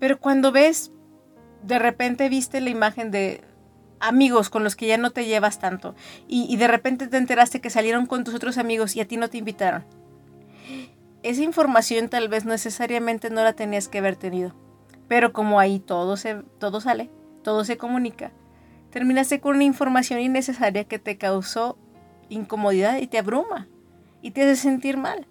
pero 0.00 0.18
cuando 0.18 0.50
ves, 0.50 0.90
de 1.66 1.78
repente 1.78 2.28
viste 2.28 2.60
la 2.60 2.70
imagen 2.70 3.10
de 3.10 3.42
amigos 3.98 4.50
con 4.50 4.64
los 4.64 4.76
que 4.76 4.86
ya 4.86 4.98
no 4.98 5.12
te 5.12 5.24
llevas 5.24 5.58
tanto 5.58 5.94
y, 6.28 6.54
de 6.56 6.68
repente 6.68 7.06
te 7.06 7.16
enteraste 7.16 7.60
que 7.60 7.70
salieron 7.70 8.06
con 8.06 8.22
tus 8.22 8.34
otros 8.34 8.58
amigos 8.58 8.96
y 8.96 9.00
a 9.00 9.08
ti 9.08 9.16
no 9.16 9.30
te 9.30 9.38
invitaron. 9.38 9.84
Esa 11.22 11.42
información 11.42 12.10
tal 12.10 12.28
vez 12.28 12.44
necesariamente 12.44 13.30
no 13.30 13.42
la 13.42 13.54
tenías 13.54 13.88
que 13.88 13.98
haber 13.98 14.16
tenido, 14.16 14.54
pero 15.08 15.32
como 15.32 15.58
ahí 15.58 15.80
todo, 15.80 16.18
se, 16.18 16.42
todo 16.58 16.82
sale, 16.82 17.10
todo 17.42 17.64
se 17.64 17.78
comunica, 17.78 18.30
terminaste 18.90 19.40
con 19.40 19.56
una 19.56 19.64
información 19.64 20.20
innecesaria 20.20 20.84
que 20.84 20.98
te 20.98 21.16
causó 21.16 21.78
incomodidad 22.28 22.98
y 22.98 23.06
te 23.06 23.18
abruma 23.18 23.68
y 24.20 24.32
te 24.32 24.42
hace 24.42 24.56
sentir 24.56 24.98
mal. 24.98 25.26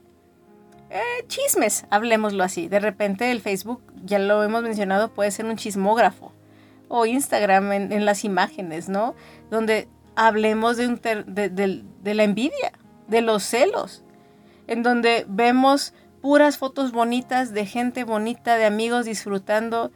Eh, 0.94 1.26
chismes, 1.26 1.88
hablemoslo 1.90 2.44
así. 2.44 2.68
De 2.68 2.80
repente 2.80 3.32
el 3.32 3.42
Facebook, 3.42 3.82
ya 4.06 4.20
lo 4.20 4.44
hemos 4.44 4.62
mencionado, 4.62 5.12
puede 5.12 5.32
ser 5.32 5.48
un 5.48 5.58
chismógrafo. 5.58 6.32
O 6.88 7.08
Instagram 7.08 7.72
en, 7.72 8.06
las 8.06 8.24
imágenes, 8.24 8.90
¿no? 8.90 9.16
Donde 9.50 9.88
hablemos 10.16 10.78
de, 10.78 10.86
la 12.04 12.24
envidia, 12.24 12.74
de 13.08 13.22
los 13.22 13.42
celos. 13.42 14.04
En 14.68 14.84
donde 14.84 15.26
vemos 15.28 15.96
puras 16.22 16.60
fotos 16.60 16.92
bonitas 16.92 17.54
de 17.54 17.66
gente 17.66 18.04
bonita, 18.04 18.56
de 18.58 18.66
amigos 18.66 19.06
disfrutando. 19.06 19.92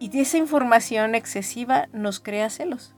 Y 0.00 0.18
esa 0.18 0.38
información 0.38 1.14
excesiva 1.14 1.86
nos 1.92 2.18
crea 2.18 2.50
celos. 2.50 2.96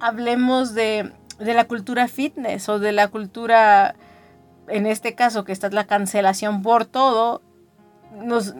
Hablemos 0.00 0.74
de 0.74 1.12
la 1.38 1.68
cultura 1.68 2.08
fitness 2.08 2.68
o 2.68 2.80
de 2.80 2.90
la 2.90 3.06
cultura 3.06 3.94
en 4.70 4.86
este 4.86 5.14
caso 5.14 5.44
que 5.44 5.52
está 5.52 5.68
la 5.70 5.86
cancelación 5.86 6.62
por 6.62 6.86
todo, 6.86 7.42
nos 8.12 8.54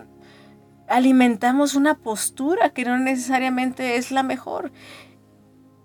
alimentamos 0.89 1.75
una 1.75 1.95
postura 1.95 2.71
que 2.71 2.85
no 2.85 2.99
necesariamente 2.99 3.97
es 3.97 4.11
la 4.11 4.23
mejor. 4.23 4.73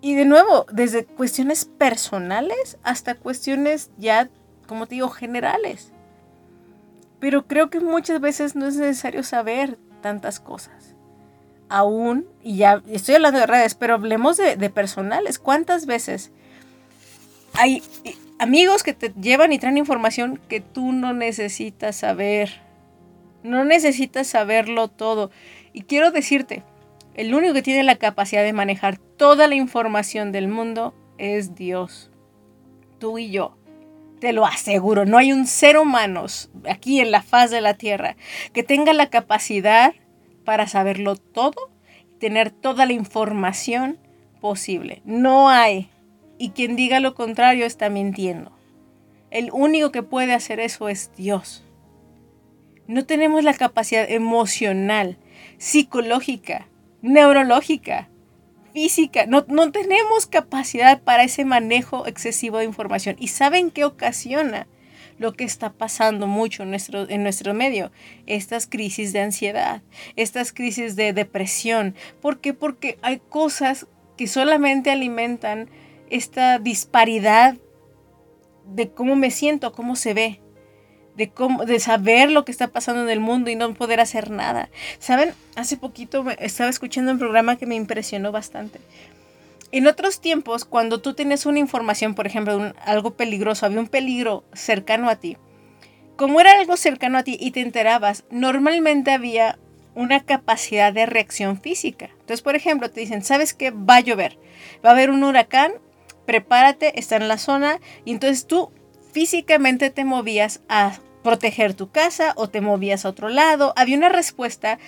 Y 0.00 0.14
de 0.14 0.24
nuevo, 0.24 0.66
desde 0.70 1.04
cuestiones 1.04 1.64
personales 1.64 2.78
hasta 2.82 3.14
cuestiones 3.14 3.90
ya, 3.96 4.28
como 4.66 4.86
te 4.86 4.96
digo, 4.96 5.08
generales. 5.08 5.92
Pero 7.18 7.46
creo 7.46 7.70
que 7.70 7.80
muchas 7.80 8.20
veces 8.20 8.56
no 8.56 8.66
es 8.66 8.76
necesario 8.76 9.22
saber 9.22 9.78
tantas 10.02 10.38
cosas. 10.38 10.94
Aún, 11.68 12.28
y 12.42 12.58
ya 12.58 12.82
estoy 12.88 13.16
hablando 13.16 13.40
de 13.40 13.46
redes, 13.46 13.74
pero 13.74 13.94
hablemos 13.94 14.36
de, 14.36 14.56
de 14.56 14.70
personales. 14.70 15.38
¿Cuántas 15.38 15.86
veces 15.86 16.30
hay 17.54 17.82
amigos 18.38 18.82
que 18.82 18.92
te 18.92 19.12
llevan 19.20 19.52
y 19.52 19.58
traen 19.58 19.78
información 19.78 20.40
que 20.48 20.60
tú 20.60 20.92
no 20.92 21.12
necesitas 21.12 21.96
saber. 21.96 22.60
No 23.42 23.64
necesitas 23.64 24.26
saberlo 24.26 24.88
todo. 24.88 25.30
Y 25.72 25.82
quiero 25.82 26.10
decirte, 26.10 26.62
el 27.14 27.34
único 27.34 27.54
que 27.54 27.62
tiene 27.62 27.82
la 27.82 27.96
capacidad 27.96 28.42
de 28.42 28.52
manejar 28.52 28.98
toda 28.98 29.46
la 29.46 29.54
información 29.54 30.32
del 30.32 30.48
mundo 30.48 30.94
es 31.18 31.54
Dios. 31.54 32.10
Tú 32.98 33.18
y 33.18 33.30
yo. 33.30 33.56
Te 34.20 34.32
lo 34.32 34.46
aseguro, 34.46 35.04
no 35.04 35.18
hay 35.18 35.30
un 35.32 35.46
ser 35.46 35.76
humano 35.76 36.24
aquí 36.68 37.00
en 37.00 37.10
la 37.10 37.20
faz 37.20 37.50
de 37.50 37.60
la 37.60 37.74
tierra 37.74 38.16
que 38.54 38.62
tenga 38.62 38.94
la 38.94 39.10
capacidad 39.10 39.92
para 40.46 40.66
saberlo 40.66 41.16
todo 41.16 41.70
y 42.14 42.18
tener 42.18 42.50
toda 42.50 42.86
la 42.86 42.94
información 42.94 43.98
posible. 44.40 45.02
No 45.04 45.50
hay. 45.50 45.90
Y 46.38 46.50
quien 46.50 46.76
diga 46.76 47.00
lo 47.00 47.14
contrario 47.14 47.66
está 47.66 47.88
mintiendo. 47.88 48.52
El 49.30 49.50
único 49.52 49.90
que 49.90 50.02
puede 50.02 50.32
hacer 50.34 50.60
eso 50.60 50.88
es 50.88 51.10
Dios. 51.16 51.64
No 52.86 53.04
tenemos 53.04 53.42
la 53.42 53.54
capacidad 53.54 54.08
emocional, 54.08 55.18
psicológica, 55.58 56.68
neurológica, 57.02 58.08
física. 58.72 59.26
No, 59.26 59.42
tenemos 59.72 60.26
capacidad 60.26 61.02
para 61.02 61.24
ese 61.24 61.44
manejo 61.44 62.06
excesivo 62.06 62.58
de 62.58 62.64
información. 62.64 63.16
¿Y 63.18 63.28
saben 63.28 63.70
qué 63.70 63.84
ocasiona 63.84 64.66
lo 65.18 65.32
que 65.32 65.44
está 65.44 65.72
pasando 65.72 66.26
mucho 66.26 66.62
en 66.62 66.70
nuestro, 66.70 67.08
en 67.08 67.22
nuestro 67.22 67.54
medio? 67.54 67.90
Estas 68.26 68.66
crisis 68.66 69.12
de 69.12 69.20
ansiedad, 69.20 69.82
estas 70.14 70.52
crisis 70.52 70.94
de 70.94 71.12
depresión. 71.12 71.94
¿Por 72.20 72.38
qué? 72.40 72.52
Porque 72.52 72.98
hay 73.02 73.20
cosas 73.30 73.86
que 74.16 74.26
solamente 74.26 74.90
alimentan 74.90 75.70
esta 76.10 76.58
disparidad 76.58 77.56
de 78.66 78.90
cómo 78.90 79.16
me 79.16 79.30
siento, 79.30 79.72
cómo 79.72 79.96
se 79.96 80.14
ve, 80.14 80.40
de, 81.16 81.30
cómo, 81.30 81.64
de 81.64 81.80
saber 81.80 82.30
lo 82.30 82.44
que 82.44 82.52
está 82.52 82.68
pasando 82.68 83.02
en 83.02 83.10
el 83.10 83.20
mundo 83.20 83.50
y 83.50 83.56
no 83.56 83.72
poder 83.74 84.00
hacer 84.00 84.30
nada. 84.30 84.68
¿Saben? 84.98 85.32
Hace 85.54 85.76
poquito 85.76 86.24
estaba 86.38 86.70
escuchando 86.70 87.12
un 87.12 87.18
programa 87.18 87.56
que 87.56 87.66
me 87.66 87.74
impresionó 87.74 88.32
bastante. 88.32 88.80
En 89.72 89.86
otros 89.86 90.20
tiempos, 90.20 90.64
cuando 90.64 91.00
tú 91.00 91.14
tienes 91.14 91.44
una 91.44 91.58
información, 91.58 92.14
por 92.14 92.26
ejemplo, 92.26 92.72
algo 92.84 93.14
peligroso, 93.14 93.66
había 93.66 93.80
un 93.80 93.88
peligro 93.88 94.44
cercano 94.52 95.08
a 95.08 95.16
ti, 95.16 95.36
como 96.16 96.40
era 96.40 96.58
algo 96.58 96.76
cercano 96.76 97.18
a 97.18 97.24
ti 97.24 97.36
y 97.38 97.50
te 97.50 97.60
enterabas, 97.60 98.24
normalmente 98.30 99.10
había 99.10 99.58
una 99.94 100.24
capacidad 100.24 100.92
de 100.92 101.06
reacción 101.06 101.60
física. 101.60 102.10
Entonces, 102.12 102.42
por 102.42 102.54
ejemplo, 102.54 102.90
te 102.90 103.00
dicen, 103.00 103.24
¿sabes 103.24 103.54
qué? 103.54 103.70
Va 103.70 103.96
a 103.96 104.00
llover, 104.00 104.38
va 104.84 104.90
a 104.90 104.92
haber 104.92 105.10
un 105.10 105.24
huracán 105.24 105.72
prepárate, 106.26 106.98
está 106.98 107.16
en 107.16 107.28
la 107.28 107.38
zona 107.38 107.80
y 108.04 108.12
entonces 108.12 108.46
tú 108.46 108.70
físicamente 109.12 109.90
te 109.90 110.04
movías 110.04 110.60
a 110.68 110.98
proteger 111.22 111.74
tu 111.74 111.90
casa 111.90 112.34
o 112.36 112.48
te 112.48 112.60
movías 112.60 113.04
a 113.04 113.08
otro 113.08 113.28
lado. 113.28 113.72
Había 113.76 113.96
una 113.96 114.08
respuesta 114.08 114.78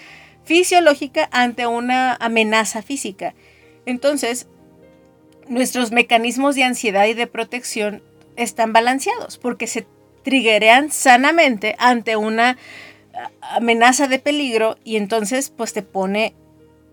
fisiológica 0.45 1.29
ante 1.33 1.67
una 1.67 2.15
amenaza 2.15 2.83
física. 2.83 3.35
Entonces, 3.87 4.47
nuestros 5.49 5.93
mecanismos 5.93 6.55
de 6.55 6.65
ansiedad 6.65 7.07
y 7.07 7.15
de 7.15 7.27
protección 7.27 8.03
están 8.37 8.73
balanceados 8.73 9.39
porque 9.39 9.67
se 9.67 9.87
triggerean 10.23 10.93
sanamente 10.93 11.75
ante 11.79 12.17
una 12.17 12.57
amenaza 13.41 14.07
de 14.07 14.19
peligro 14.19 14.77
y 14.85 14.97
entonces 14.97 15.51
pues 15.51 15.73
te 15.73 15.83
pone 15.83 16.35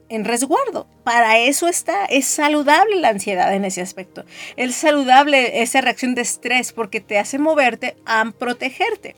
en 0.09 0.25
resguardo. 0.25 0.87
Para 1.03 1.37
eso 1.37 1.67
está. 1.67 2.05
Es 2.05 2.25
saludable 2.25 2.97
la 2.97 3.09
ansiedad 3.09 3.53
en 3.53 3.65
ese 3.65 3.81
aspecto. 3.81 4.25
Es 4.55 4.75
saludable 4.75 5.61
esa 5.61 5.81
reacción 5.81 6.15
de 6.15 6.21
estrés 6.21 6.73
porque 6.73 7.01
te 7.01 7.17
hace 7.17 7.39
moverte 7.39 7.95
a 8.05 8.31
protegerte. 8.37 9.15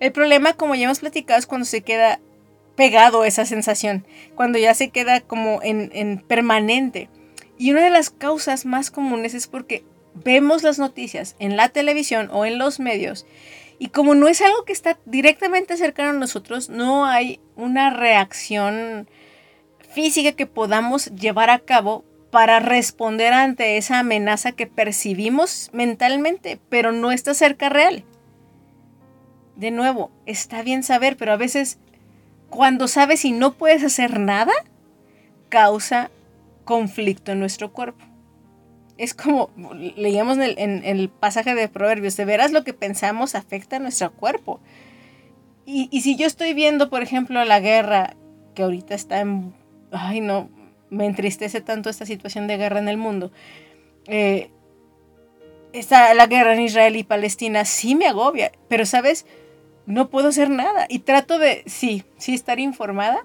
El 0.00 0.12
problema, 0.12 0.52
como 0.52 0.74
ya 0.74 0.84
hemos 0.84 1.00
platicado, 1.00 1.38
es 1.38 1.46
cuando 1.46 1.64
se 1.64 1.80
queda 1.80 2.20
pegado 2.76 3.24
esa 3.24 3.46
sensación, 3.46 4.06
cuando 4.34 4.58
ya 4.58 4.74
se 4.74 4.90
queda 4.90 5.20
como 5.20 5.60
en, 5.62 5.90
en 5.94 6.18
permanente. 6.18 7.08
Y 7.56 7.72
una 7.72 7.82
de 7.82 7.90
las 7.90 8.10
causas 8.10 8.66
más 8.66 8.90
comunes 8.90 9.32
es 9.32 9.46
porque 9.46 9.84
vemos 10.12 10.62
las 10.62 10.78
noticias 10.78 11.36
en 11.38 11.56
la 11.56 11.70
televisión 11.70 12.28
o 12.32 12.44
en 12.44 12.58
los 12.58 12.80
medios 12.80 13.26
y 13.78 13.88
como 13.88 14.14
no 14.14 14.28
es 14.28 14.40
algo 14.40 14.64
que 14.64 14.72
está 14.72 14.98
directamente 15.04 15.76
cercano 15.76 16.10
a 16.10 16.20
nosotros, 16.20 16.70
no 16.70 17.04
hay 17.04 17.40
una 17.56 17.90
reacción 17.90 19.08
física 19.96 20.32
que 20.32 20.44
podamos 20.44 21.06
llevar 21.06 21.48
a 21.48 21.58
cabo 21.58 22.04
para 22.30 22.60
responder 22.60 23.32
ante 23.32 23.78
esa 23.78 23.98
amenaza 23.98 24.52
que 24.52 24.66
percibimos 24.66 25.70
mentalmente, 25.72 26.60
pero 26.68 26.92
no 26.92 27.12
está 27.12 27.32
cerca 27.32 27.70
real. 27.70 28.04
De 29.56 29.70
nuevo, 29.70 30.10
está 30.26 30.60
bien 30.60 30.82
saber, 30.82 31.16
pero 31.16 31.32
a 31.32 31.38
veces 31.38 31.78
cuando 32.50 32.88
sabes 32.88 33.24
y 33.24 33.32
no 33.32 33.54
puedes 33.54 33.82
hacer 33.84 34.20
nada, 34.20 34.52
causa 35.48 36.10
conflicto 36.66 37.32
en 37.32 37.40
nuestro 37.40 37.72
cuerpo. 37.72 38.04
Es 38.98 39.14
como 39.14 39.48
leíamos 39.96 40.36
en 40.36 40.84
el, 40.84 41.08
pasaje 41.08 41.54
de 41.54 41.68
Proverbios, 41.68 42.18
de 42.18 42.26
veras 42.26 42.52
lo 42.52 42.64
que 42.64 42.74
pensamos 42.74 43.34
afecta 43.34 43.76
a 43.76 43.78
nuestro 43.78 44.12
cuerpo. 44.12 44.60
Y, 45.64 45.88
y 45.90 46.02
si 46.02 46.16
yo 46.16 46.26
estoy 46.26 46.52
viendo, 46.52 46.90
por 46.90 47.02
ejemplo, 47.02 47.42
la 47.46 47.60
guerra 47.60 48.14
que 48.54 48.62
ahorita 48.62 48.94
está 48.94 49.20
en 49.20 49.54
ay 49.98 50.20
no, 50.20 50.48
me 50.90 51.06
entristece 51.06 51.60
tanto 51.60 51.90
esta 51.90 52.06
situación 52.06 52.46
de 52.46 52.56
guerra 52.56 52.78
en 52.78 52.88
el 52.88 52.96
mundo. 52.96 53.32
Eh, 54.06 54.50
la 55.90 56.26
guerra 56.26 56.54
en 56.54 56.62
Israel 56.62 56.96
y 56.96 57.04
Palestina 57.04 57.64
sí 57.64 57.94
me 57.94 58.06
agobia, 58.06 58.52
pero 58.68 58.86
sabes, 58.86 59.26
no 59.86 60.08
puedo 60.08 60.28
hacer 60.28 60.50
nada 60.50 60.86
y 60.88 61.00
trato 61.00 61.38
de, 61.38 61.62
sí, 61.66 62.04
sí 62.16 62.34
estar 62.34 62.58
informada, 62.58 63.24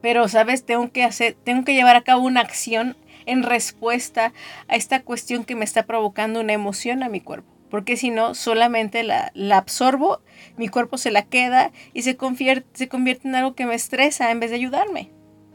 Pero, 0.00 0.26
¿sabes? 0.28 0.64
Tengo 0.64 0.90
que 0.90 1.04
hacer, 1.04 1.36
tengo 1.44 1.64
que 1.64 1.74
llevar 1.74 1.94
a 1.94 2.02
cabo 2.02 2.24
una 2.24 2.40
acción 2.40 2.96
en 3.24 3.44
respuesta 3.44 4.32
a 4.66 4.74
esta 4.74 5.02
cuestión 5.02 5.44
que 5.44 5.54
me 5.54 5.64
está 5.64 5.86
provocando 5.86 6.40
una 6.40 6.54
emoción 6.54 7.04
a 7.04 7.08
mi 7.08 7.20
cuerpo. 7.20 7.48
Porque 7.70 7.96
si 7.96 8.10
no, 8.10 8.34
solamente 8.34 9.04
la, 9.04 9.30
la, 9.34 9.58
absorbo, 9.58 10.20
mi 10.56 10.66
cuerpo 10.66 10.98
se 10.98 11.12
la 11.12 11.22
queda 11.22 11.70
y 11.94 12.02
se 12.02 12.16
convierte, 12.16 12.68
se 12.72 12.88
convierte 12.88 13.28
en 13.28 13.36
algo 13.36 13.54
que 13.54 13.64
me 13.64 13.76
estresa 13.76 14.32
en 14.32 14.40
vez 14.40 14.50
de 14.50 14.56
ayudarme. 14.56 15.10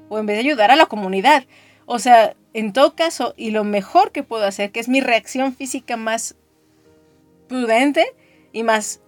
O 0.10 0.20
en 0.20 0.26
vez 0.26 0.38
de 0.38 0.42
ayudar 0.42 0.72
a 0.72 0.76
la 0.76 0.86
comunidad. 0.86 1.46
O 1.86 2.00
sea, 2.00 2.36
en 2.54 2.74
todo 2.74 2.96
caso, 2.96 3.34
y 3.38 3.52
lo 3.52 3.64
mejor 3.64 4.12
que 4.12 4.24
puedo 4.24 4.46
hacer, 4.46 4.72
que 4.72 4.80
es 4.80 4.90
mi 4.90 5.00
reacción 5.00 5.56
física 5.56 5.96
más 5.96 6.36
prudente 7.48 8.06
y 8.52 8.64
más, 8.64 9.02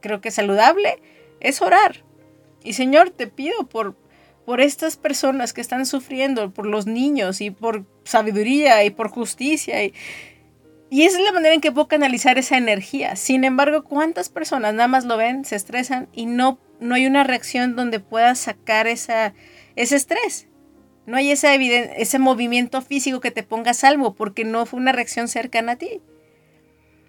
creo 0.00 0.20
que 0.20 0.30
saludable, 0.30 1.02
es 1.40 1.60
orar. 1.60 2.04
Y 2.64 2.74
Señor, 2.74 3.10
te 3.10 3.26
pido 3.26 3.66
por, 3.66 3.96
por 4.46 4.60
estas 4.60 4.96
personas 4.96 5.52
que 5.52 5.60
están 5.60 5.84
sufriendo, 5.84 6.52
por 6.52 6.66
los 6.66 6.86
niños 6.86 7.40
y 7.40 7.50
por 7.50 7.84
sabiduría 8.04 8.84
y 8.84 8.90
por 8.90 9.08
justicia. 9.08 9.82
Y, 9.84 9.94
y 10.88 11.02
esa 11.04 11.18
es 11.18 11.24
la 11.24 11.32
manera 11.32 11.54
en 11.54 11.60
que 11.60 11.72
puedo 11.72 11.88
canalizar 11.88 12.38
esa 12.38 12.56
energía. 12.56 13.16
Sin 13.16 13.44
embargo, 13.44 13.82
¿cuántas 13.84 14.28
personas 14.28 14.74
nada 14.74 14.88
más 14.88 15.04
lo 15.04 15.16
ven, 15.16 15.44
se 15.44 15.56
estresan 15.56 16.08
y 16.12 16.26
no, 16.26 16.58
no 16.80 16.94
hay 16.94 17.06
una 17.06 17.24
reacción 17.24 17.76
donde 17.76 17.98
pueda 17.98 18.34
sacar 18.34 18.86
esa, 18.86 19.34
ese 19.74 19.96
estrés? 19.96 20.48
No 21.06 21.16
hay 21.16 21.32
ese 21.32 22.18
movimiento 22.18 22.80
físico 22.80 23.20
que 23.20 23.30
te 23.30 23.42
ponga 23.42 23.72
a 23.72 23.74
salvo 23.74 24.14
porque 24.14 24.44
no 24.44 24.66
fue 24.66 24.80
una 24.80 24.92
reacción 24.92 25.28
cercana 25.28 25.72
a 25.72 25.76
ti. 25.76 26.00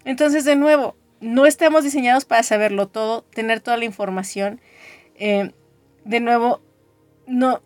Entonces, 0.04 0.44
de 0.44 0.56
nuevo, 0.56 0.96
no 1.20 1.46
estamos 1.46 1.84
diseñados 1.84 2.24
para 2.24 2.42
saberlo 2.42 2.88
todo, 2.88 3.22
tener 3.22 3.60
toda 3.60 3.76
la 3.76 3.84
información. 3.84 4.60
Eh, 5.16 5.52
de 6.04 6.20
nuevo, 6.20 6.60
no, 7.26 7.62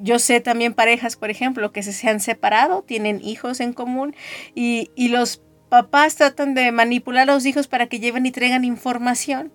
yo 0.00 0.18
sé 0.18 0.40
también 0.40 0.72
parejas, 0.72 1.16
por 1.16 1.30
ejemplo, 1.30 1.72
que 1.72 1.82
se, 1.82 2.08
han 2.08 2.20
separado, 2.20 2.82
tienen 2.82 3.20
hijos 3.22 3.60
en 3.60 3.72
común 3.72 4.14
y, 4.54 4.90
y 4.94 5.08
los 5.08 5.42
papás 5.68 6.16
tratan 6.16 6.54
de 6.54 6.72
manipular 6.72 7.28
a 7.28 7.34
los 7.34 7.44
hijos 7.44 7.66
para 7.68 7.88
que 7.88 8.00
lleven 8.00 8.24
y 8.24 8.30
traigan 8.30 8.64
información. 8.64 9.52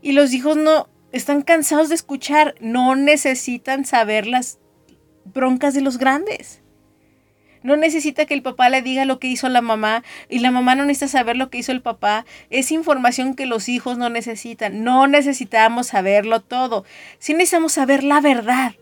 Y 0.00 0.12
los 0.12 0.32
hijos 0.32 0.56
no 0.56 0.88
están 1.12 1.42
cansados 1.42 1.90
de 1.90 1.94
escuchar, 1.94 2.56
no 2.60 2.96
necesitan 2.96 3.84
saber 3.84 4.26
las 4.26 4.58
broncas 5.24 5.74
de 5.74 5.80
los 5.80 5.98
grandes. 5.98 6.62
No 7.62 7.76
necesita 7.76 8.26
que 8.26 8.34
el 8.34 8.42
papá 8.42 8.68
le 8.68 8.82
diga 8.82 9.04
lo 9.04 9.18
que 9.20 9.28
hizo 9.28 9.48
la 9.48 9.60
mamá 9.60 10.02
y 10.28 10.40
la 10.40 10.50
mamá 10.50 10.74
no 10.74 10.84
necesita 10.84 11.18
saber 11.18 11.36
lo 11.36 11.48
que 11.48 11.58
hizo 11.58 11.72
el 11.72 11.80
papá. 11.80 12.26
Es 12.50 12.72
información 12.72 13.34
que 13.34 13.46
los 13.46 13.68
hijos 13.68 13.98
no 13.98 14.08
necesitan. 14.08 14.82
No 14.82 15.06
necesitamos 15.06 15.88
saberlo 15.88 16.40
todo. 16.40 16.84
Sí 17.18 17.34
necesitamos 17.34 17.72
saber 17.72 18.02
la 18.02 18.20
verdad. 18.20 18.74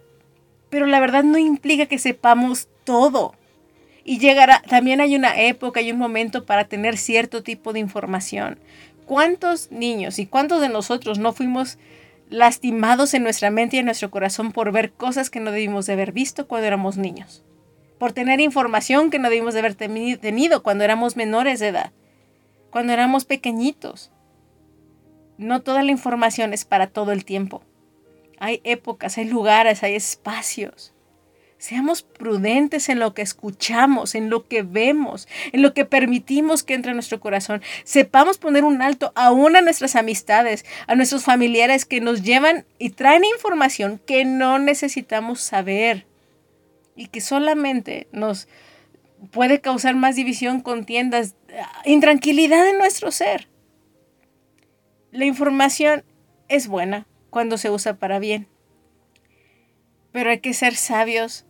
Pero 0.71 0.87
la 0.87 1.01
verdad 1.01 1.25
no 1.25 1.37
implica 1.37 1.87
que 1.87 1.99
sepamos 1.99 2.69
todo. 2.85 3.35
Y 4.03 4.19
llegará, 4.19 4.63
también 4.63 5.01
hay 5.01 5.15
una 5.15 5.39
época 5.39 5.83
y 5.83 5.93
un 5.93 5.99
momento 5.99 6.47
para 6.47 6.65
tener 6.65 6.97
cierto 6.97 7.43
tipo 7.43 7.73
de 7.75 7.81
información. 7.81 8.59
¿Cuántos 9.05 9.71
niños 9.71 10.19
y 10.19 10.27
cuántos 10.27 10.61
de 10.61 10.69
nosotros 10.69 11.19
no 11.19 11.33
fuimos 11.33 11.79
lastimados 12.31 13.13
en 13.13 13.25
nuestra 13.25 13.51
mente 13.51 13.77
y 13.77 13.81
en 13.81 13.87
nuestro 13.87 14.11
corazón 14.11 14.53
por 14.53 14.73
ver 14.73 14.93
cosas 14.93 15.29
que 15.31 15.41
no 15.41 15.51
debimos 15.51 15.87
de 15.87 15.95
haber 15.95 16.13
visto 16.13 16.47
cuando 16.47 16.67
éramos 16.67 16.97
niños, 16.97 17.45
por 17.99 18.13
tener 18.13 18.41
información 18.41 19.11
que 19.11 19.19
no 19.19 19.29
debimos 19.29 19.53
de 19.53 19.61
haber 19.61 19.75
tenido 19.75 20.63
cuando 20.63 20.85
éramos 20.85 21.17
menores 21.17 21.59
de 21.59 21.69
edad, 21.69 21.93
cuando 22.71 22.93
éramos 22.93 23.25
pequeñitos. 23.25 24.13
No 25.39 25.63
toda 25.63 25.83
la 25.83 25.91
información 25.91 26.53
es 26.53 26.65
para 26.65 26.87
todo 26.87 27.13
el 27.13 27.25
tiempo. 27.25 27.63
Hay 28.39 28.61
épocas, 28.65 29.19
hay 29.19 29.25
lugares, 29.25 29.83
hay 29.83 29.97
espacios. 29.97 30.95
Seamos 31.61 32.03
prudentes 32.03 32.89
en 32.89 33.01
lo 33.01 33.13
que 33.13 33.21
escuchamos, 33.21 34.15
en 34.15 34.31
lo 34.31 34.49
que 34.49 34.63
vemos, 34.63 35.29
en 35.53 35.61
lo 35.61 35.75
que 35.75 35.85
permitimos 35.85 36.63
que 36.63 36.73
entre 36.73 36.93
en 36.93 36.97
nuestro 36.97 37.21
corazón. 37.21 37.61
Sepamos 37.85 38.39
poner 38.39 38.65
un 38.65 38.81
alto 38.81 39.13
aún 39.15 39.55
a 39.57 39.61
nuestras 39.61 39.95
amistades, 39.95 40.65
a 40.87 40.95
nuestros 40.95 41.23
familiares 41.23 41.85
que 41.85 42.01
nos 42.01 42.23
llevan 42.23 42.65
y 42.79 42.89
traen 42.89 43.27
información 43.27 44.01
que 44.07 44.25
no 44.25 44.59
necesitamos 44.59 45.43
saber 45.43 46.07
y 46.97 47.09
que 47.09 47.21
solamente 47.21 48.09
nos 48.11 48.49
puede 49.31 49.61
causar 49.61 49.95
más 49.95 50.17
división, 50.17 50.63
contiendas, 50.63 51.35
intranquilidad 51.85 52.67
en 52.71 52.79
nuestro 52.79 53.11
ser. 53.11 53.49
La 55.11 55.27
información 55.27 56.05
es 56.49 56.69
buena 56.69 57.07
cuando 57.29 57.59
se 57.59 57.69
usa 57.69 57.99
para 57.99 58.19
bien, 58.19 58.49
pero 60.11 60.31
hay 60.31 60.41
que 60.41 60.55
ser 60.55 60.75
sabios 60.75 61.45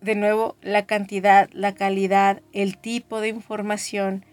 de 0.00 0.14
nuevo, 0.14 0.56
la 0.62 0.86
cantidad, 0.86 1.48
la 1.52 1.74
calidad, 1.74 2.42
el 2.52 2.78
tipo 2.78 3.20
de 3.20 3.28
información 3.28 4.24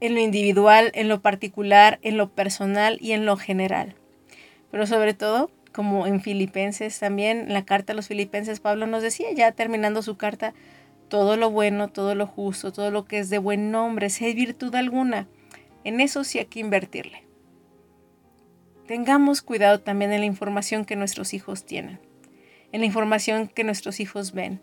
en 0.00 0.14
lo 0.14 0.20
individual, 0.20 0.90
en 0.94 1.08
lo 1.08 1.20
particular, 1.20 1.98
en 2.02 2.16
lo 2.16 2.30
personal 2.30 2.98
y 3.00 3.12
en 3.12 3.26
lo 3.26 3.36
general. 3.36 3.96
Pero 4.70 4.86
sobre 4.86 5.14
todo, 5.14 5.50
como 5.72 6.06
en 6.06 6.20
Filipenses 6.20 6.98
también, 6.98 7.40
en 7.40 7.52
la 7.52 7.64
carta 7.64 7.92
a 7.92 7.96
los 7.96 8.08
Filipenses, 8.08 8.60
Pablo 8.60 8.86
nos 8.86 9.02
decía, 9.02 9.32
ya 9.32 9.52
terminando 9.52 10.02
su 10.02 10.16
carta, 10.16 10.54
todo 11.08 11.36
lo 11.36 11.50
bueno, 11.50 11.88
todo 11.88 12.14
lo 12.14 12.26
justo, 12.26 12.72
todo 12.72 12.90
lo 12.90 13.06
que 13.06 13.18
es 13.18 13.30
de 13.30 13.38
buen 13.38 13.70
nombre, 13.70 14.10
si 14.10 14.26
hay 14.26 14.34
virtud 14.34 14.74
alguna, 14.74 15.26
en 15.84 16.00
eso 16.00 16.22
sí 16.22 16.38
hay 16.38 16.46
que 16.46 16.60
invertirle. 16.60 17.24
Tengamos 18.86 19.42
cuidado 19.42 19.80
también 19.80 20.12
en 20.12 20.20
la 20.20 20.26
información 20.26 20.84
que 20.84 20.96
nuestros 20.96 21.34
hijos 21.34 21.64
tienen 21.64 22.07
en 22.72 22.80
la 22.80 22.86
información 22.86 23.48
que 23.48 23.64
nuestros 23.64 24.00
hijos 24.00 24.32
ven, 24.32 24.60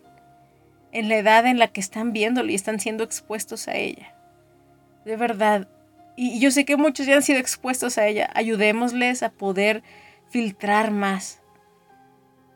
en 0.92 1.10
la 1.10 1.18
edad 1.18 1.46
en 1.46 1.60
la 1.60 1.68
que 1.68 1.82
están 1.82 2.14
viéndolo 2.14 2.52
y 2.52 2.56
están 2.56 2.80
siendo 2.80 3.04
expuestos 3.04 3.68
a 3.68 3.76
ella. 3.76 4.16
De 5.04 5.18
verdad, 5.18 5.68
y 6.16 6.40
yo 6.40 6.52
sé 6.52 6.66
que 6.66 6.78
muchos 6.78 7.06
ya 7.06 7.16
han 7.16 7.22
sido 7.22 7.40
expuestos 7.40 7.98
a 7.98 8.08
ella, 8.08 8.30
ayudémosles 8.34 9.24
a 9.24 9.32
poder 9.32 9.84
filtrar 10.30 10.92
más. 10.92 11.42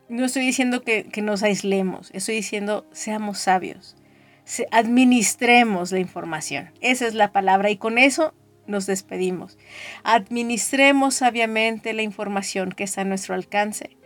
No 0.07 0.25
estoy 0.25 0.43
diciendo 0.43 0.81
que, 0.81 1.05
que 1.05 1.21
nos 1.21 1.43
aislemos, 1.43 2.09
estoy 2.13 2.35
diciendo 2.35 2.87
seamos 2.91 3.39
sabios, 3.39 3.95
administremos 4.71 5.91
la 5.91 5.99
información. 5.99 6.71
Esa 6.81 7.05
es 7.05 7.13
la 7.13 7.31
palabra 7.31 7.69
y 7.69 7.77
con 7.77 7.97
eso 7.97 8.33
nos 8.65 8.85
despedimos. 8.85 9.57
Administremos 10.03 11.15
sabiamente 11.15 11.93
la 11.93 12.01
información 12.01 12.71
que 12.71 12.83
está 12.83 13.01
a 13.01 13.05
nuestro 13.05 13.35
alcance 13.35 13.98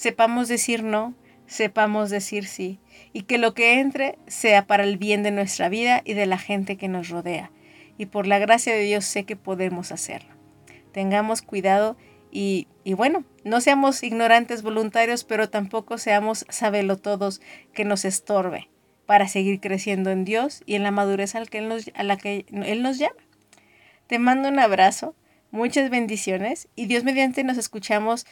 sepamos 0.00 0.48
decir 0.48 0.82
no, 0.82 1.12
sepamos 1.46 2.08
decir 2.08 2.46
sí, 2.46 2.78
y 3.12 3.24
que 3.24 3.36
lo 3.36 3.52
que 3.52 3.80
entre 3.80 4.16
sea 4.28 4.66
para 4.66 4.82
el 4.82 4.96
bien 4.96 5.22
de 5.22 5.30
nuestra 5.30 5.68
vida 5.68 6.00
y 6.06 6.14
de 6.14 6.24
la 6.24 6.38
gente 6.38 6.78
que 6.78 6.88
nos 6.88 7.10
rodea. 7.10 7.50
Y 7.98 8.06
por 8.06 8.26
la 8.26 8.38
gracia 8.38 8.72
de 8.72 8.80
Dios 8.80 9.04
sé 9.04 9.24
que 9.24 9.36
podemos 9.36 9.92
hacerlo. 9.92 10.30
Tengamos 10.92 11.42
cuidado 11.42 11.98
y, 12.32 12.66
y 12.82 12.94
bueno, 12.94 13.24
no 13.44 13.60
seamos 13.60 14.02
ignorantes 14.02 14.62
voluntarios, 14.62 15.24
pero 15.24 15.50
tampoco 15.50 15.98
seamos 15.98 16.46
sabelotodos 16.48 17.42
que 17.74 17.84
nos 17.84 18.06
estorbe 18.06 18.70
para 19.04 19.28
seguir 19.28 19.60
creciendo 19.60 20.10
en 20.10 20.24
Dios 20.24 20.62
y 20.64 20.76
en 20.76 20.82
la 20.82 20.92
madurez 20.92 21.34
al 21.34 21.50
a 21.92 22.02
la 22.04 22.16
que 22.16 22.46
Él 22.50 22.82
nos 22.82 22.96
llama. 22.96 23.20
Te 24.06 24.18
mando 24.18 24.48
un 24.48 24.60
abrazo, 24.60 25.14
muchas 25.50 25.90
bendiciones 25.90 26.68
y 26.74 26.86
Dios 26.86 27.04
mediante 27.04 27.44
nos 27.44 27.58
escuchamos 27.58 28.24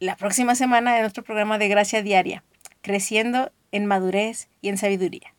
la 0.00 0.16
próxima 0.16 0.54
semana 0.54 0.96
en 0.96 1.02
nuestro 1.02 1.22
programa 1.22 1.58
de 1.58 1.68
Gracia 1.68 2.02
Diaria, 2.02 2.42
creciendo 2.82 3.52
en 3.72 3.86
madurez 3.86 4.48
y 4.60 4.68
en 4.68 4.78
sabiduría. 4.78 5.34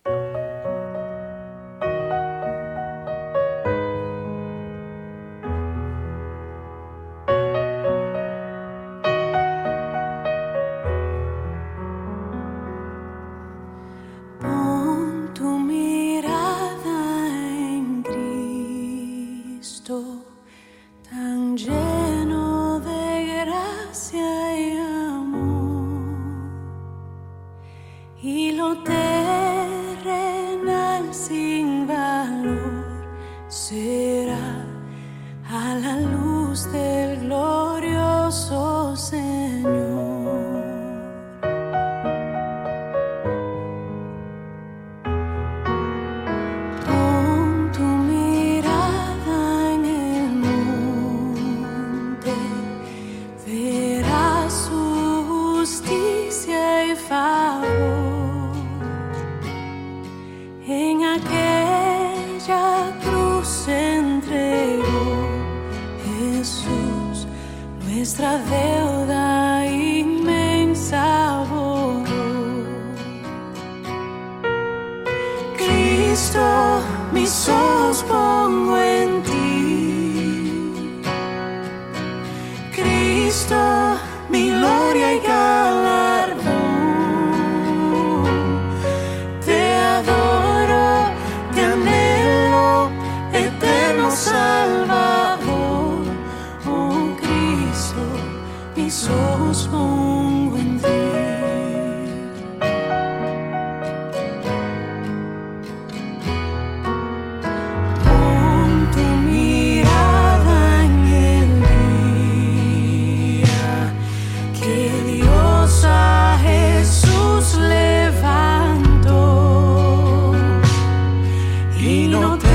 No 122.15 122.54